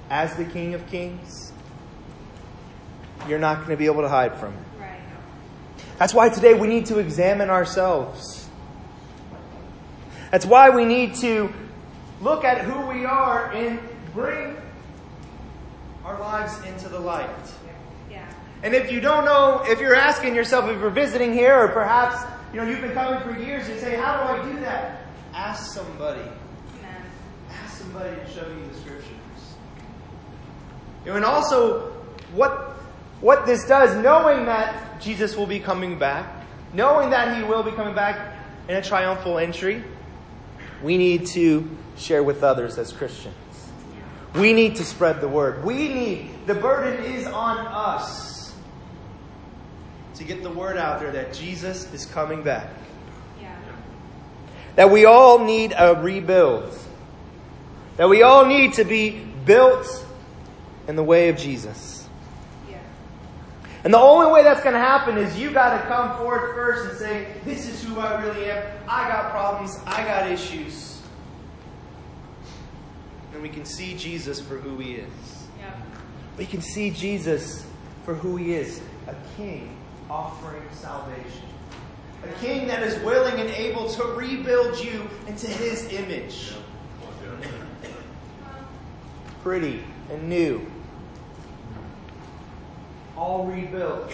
as 0.09 0.35
the 0.37 0.45
King 0.45 0.75
of 0.75 0.87
Kings, 0.87 1.53
you're 3.29 3.39
not 3.39 3.59
going 3.59 3.71
to 3.71 3.77
be 3.77 3.87
able 3.87 4.03
to 4.03 4.09
hide 4.09 4.35
from. 4.37 4.55
Right. 4.79 5.01
That's 5.99 6.15
why 6.15 6.31
today 6.31 6.55
we 6.55 6.69
need 6.69 6.87
to 6.87 6.99
examine 6.99 7.51
ourselves. 7.51 8.49
That's 10.31 10.47
why 10.47 10.71
we 10.71 10.85
need 10.85 11.15
to 11.17 11.53
look 12.21 12.45
at 12.45 12.65
who 12.65 12.87
we 12.87 13.05
are 13.05 13.53
and 13.53 13.79
bring 14.13 14.57
our 16.05 16.19
lives 16.19 16.63
into 16.65 16.89
the 16.89 16.99
light. 16.99 17.29
And 18.65 18.75
if 18.75 18.91
you 18.91 18.99
don't 18.99 19.27
know, 19.27 19.63
if 19.67 19.79
you're 19.79 19.95
asking 19.95 20.35
yourself, 20.35 20.71
if 20.71 20.81
you're 20.81 20.89
visiting 20.89 21.35
here, 21.35 21.55
or 21.55 21.69
perhaps 21.69 22.17
you 22.51 22.59
know 22.59 22.67
you've 22.67 22.81
been 22.81 22.95
coming 22.95 23.21
for 23.21 23.39
years, 23.39 23.69
you 23.69 23.79
say, 23.79 23.95
"How 23.95 24.17
do 24.17 24.41
I 24.41 24.53
do 24.53 24.61
that?" 24.61 25.03
Ask 25.35 25.75
somebody. 25.75 26.23
Amen. 26.23 27.03
Ask 27.63 27.77
somebody 27.77 28.17
to 28.17 28.27
show 28.31 28.49
you 28.49 28.67
the 28.73 28.79
scriptures. 28.79 29.11
You 31.05 31.11
know, 31.11 31.17
and 31.17 31.27
also, 31.27 31.93
what 32.33 32.75
what 33.21 33.45
this 33.45 33.69
does, 33.69 34.03
knowing 34.03 34.47
that 34.47 34.99
Jesus 34.99 35.37
will 35.37 35.47
be 35.47 35.61
coming 35.61 35.99
back, 35.99 36.27
knowing 36.73 37.11
that 37.11 37.37
He 37.37 37.45
will 37.45 37.63
be 37.63 37.73
coming 37.73 37.95
back 37.95 38.35
in 38.67 38.77
a 38.77 38.83
triumphal 38.83 39.39
entry, 39.39 39.85
we 40.83 40.97
need 40.97 41.27
to 41.27 41.69
share 41.99 42.23
with 42.23 42.43
others 42.43 42.79
as 42.79 42.95
Christians. 42.95 43.35
We 44.35 44.55
need 44.55 44.77
to 44.77 44.85
spread 44.85 45.21
the 45.21 45.29
word. 45.29 45.65
We 45.65 45.89
need 45.89 46.47
the 46.47 46.55
burden 46.55 47.05
is 47.05 47.27
on 47.27 47.59
us 47.59 48.34
to 50.17 50.25
get 50.25 50.43
the 50.43 50.51
word 50.51 50.77
out 50.77 51.01
there 51.01 51.13
that 51.13 51.33
Jesus 51.33 51.93
is 51.93 52.07
coming 52.07 52.43
back. 52.43 52.71
Yeah. 53.41 53.57
That 54.77 54.91
we 54.91 55.05
all 55.05 55.45
need 55.45 55.75
a 55.77 55.95
rebuild. 55.95 56.77
That 57.97 58.09
we 58.09 58.23
all 58.23 58.47
need 58.47 58.75
to 58.75 58.85
be 58.85 59.25
built 59.45 60.07
in 60.87 60.97
the 60.97 61.03
way 61.03 61.29
of 61.29 61.37
Jesus. 61.37 62.09
Yeah. 62.71 62.79
And 63.83 63.93
the 63.93 63.99
only 63.99 64.33
way 64.33 64.43
that's 64.43 64.63
going 64.63 64.75
to 64.75 64.81
happen 64.81 65.19
is 65.19 65.39
you 65.39 65.51
got 65.51 65.81
to 65.81 65.87
come 65.89 66.17
forward 66.17 66.55
first 66.55 66.91
and 66.91 66.99
say, 66.99 67.27
This 67.45 67.69
is 67.69 67.83
who 67.83 67.99
I 67.99 68.23
really 68.23 68.51
am. 68.51 68.65
I 68.89 69.09
got 69.09 69.31
problems. 69.31 69.77
I 69.87 70.05
got 70.05 70.31
issues. 70.31 71.03
and 73.33 73.43
we 73.43 73.49
can 73.49 73.65
see 73.65 73.97
Jesus 73.97 74.41
for 74.41 74.59
who 74.59 74.79
he 74.79 74.95
is. 74.95 75.47
Yep. 75.61 75.77
We 76.39 76.47
can 76.47 76.61
see 76.61 76.91
Jesus 76.91 77.67
for 78.05 78.15
who 78.15 78.37
he 78.37 78.55
is 78.55 78.81
a 79.09 79.15
king 79.37 79.77
offering 80.11 80.63
salvation. 80.73 81.49
A 82.25 82.33
king 82.41 82.67
that 82.69 82.83
is 82.83 82.99
willing 83.03 83.39
and 83.41 83.51
able 83.51 83.89
to 83.91 84.05
rebuild 84.05 84.83
you 84.83 85.09
into 85.27 85.47
his 85.47 85.93
image. 85.93 86.53
Pretty 89.43 89.85
and 90.11 90.29
new. 90.29 90.67
All 93.17 93.47
rebuilt. 93.47 94.13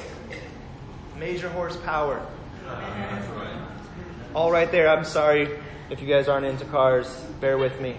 Major 1.18 1.48
horsepower. 1.48 2.26
All 4.34 4.50
right 4.50 4.70
there. 4.70 4.88
I'm 4.88 5.04
sorry 5.04 5.58
if 5.88 6.00
you 6.00 6.08
guys 6.08 6.28
aren't 6.28 6.46
into 6.46 6.64
cars. 6.66 7.08
Bear 7.40 7.58
with 7.58 7.80
me. 7.80 7.96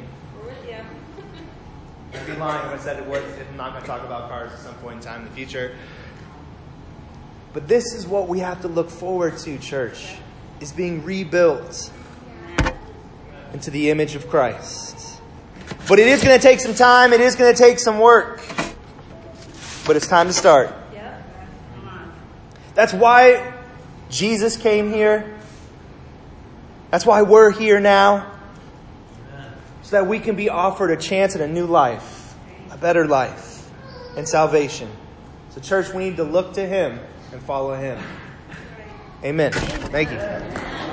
I'd 2.14 2.26
be 2.26 2.34
lying 2.34 2.66
if 2.68 2.80
I 2.80 2.84
said 2.84 3.00
it 3.00 3.06
was. 3.08 3.24
I'm 3.24 3.58
not 3.58 3.72
going 3.72 3.82
to 3.82 3.88
talk 3.88 4.04
about 4.04 4.30
cars 4.30 4.52
at 4.52 4.60
some 4.60 4.76
point 4.76 4.98
in 4.98 5.02
time 5.02 5.22
in 5.22 5.30
the 5.30 5.34
future. 5.34 5.76
But 7.54 7.68
this 7.68 7.94
is 7.94 8.08
what 8.08 8.28
we 8.28 8.40
have 8.40 8.62
to 8.62 8.68
look 8.68 8.90
forward 8.90 9.38
to, 9.40 9.58
church, 9.58 10.16
is 10.60 10.72
being 10.72 11.04
rebuilt 11.04 11.92
into 13.54 13.72
the 13.72 13.90
image 13.90 14.16
of 14.16 14.30
Christ. 14.30 15.22
But 15.88 16.00
it 16.00 16.08
is 16.08 16.24
going 16.24 16.40
to 16.40 16.42
take 16.42 16.60
some 16.60 16.74
time, 16.74 17.12
it 17.12 17.20
is 17.20 17.36
going 17.36 17.54
to 17.54 17.58
take 17.58 17.80
some 17.80 18.00
work. 18.00 18.42
But 19.86 19.96
it's 19.96 20.08
time 20.08 20.28
to 20.28 20.34
start. 20.34 20.74
That's 22.74 22.94
why 22.94 23.54
Jesus 24.10 24.56
came 24.56 24.94
here. 24.94 25.38
That's 26.90 27.06
why 27.06 27.22
we're 27.22 27.52
here 27.52 27.80
now. 27.80 28.32
So 29.84 29.92
that 29.98 30.08
we 30.08 30.20
can 30.20 30.36
be 30.36 30.50
offered 30.50 30.92
a 30.92 30.96
chance 30.96 31.36
at 31.36 31.42
a 31.42 31.48
new 31.48 31.66
life, 31.66 32.34
a 32.72 32.78
better 32.78 33.08
life, 33.08 33.70
and 34.16 34.28
salvation. 34.28 34.90
So, 35.50 35.60
church, 35.60 35.94
we 35.94 36.06
need 36.06 36.18
to 36.18 36.24
look 36.24 36.54
to 36.54 36.66
Him 36.66 37.00
and 37.32 37.42
follow 37.42 37.76
Him. 37.76 38.00
Amen. 39.24 39.52
Thank 39.52 40.12
you. 40.12 40.91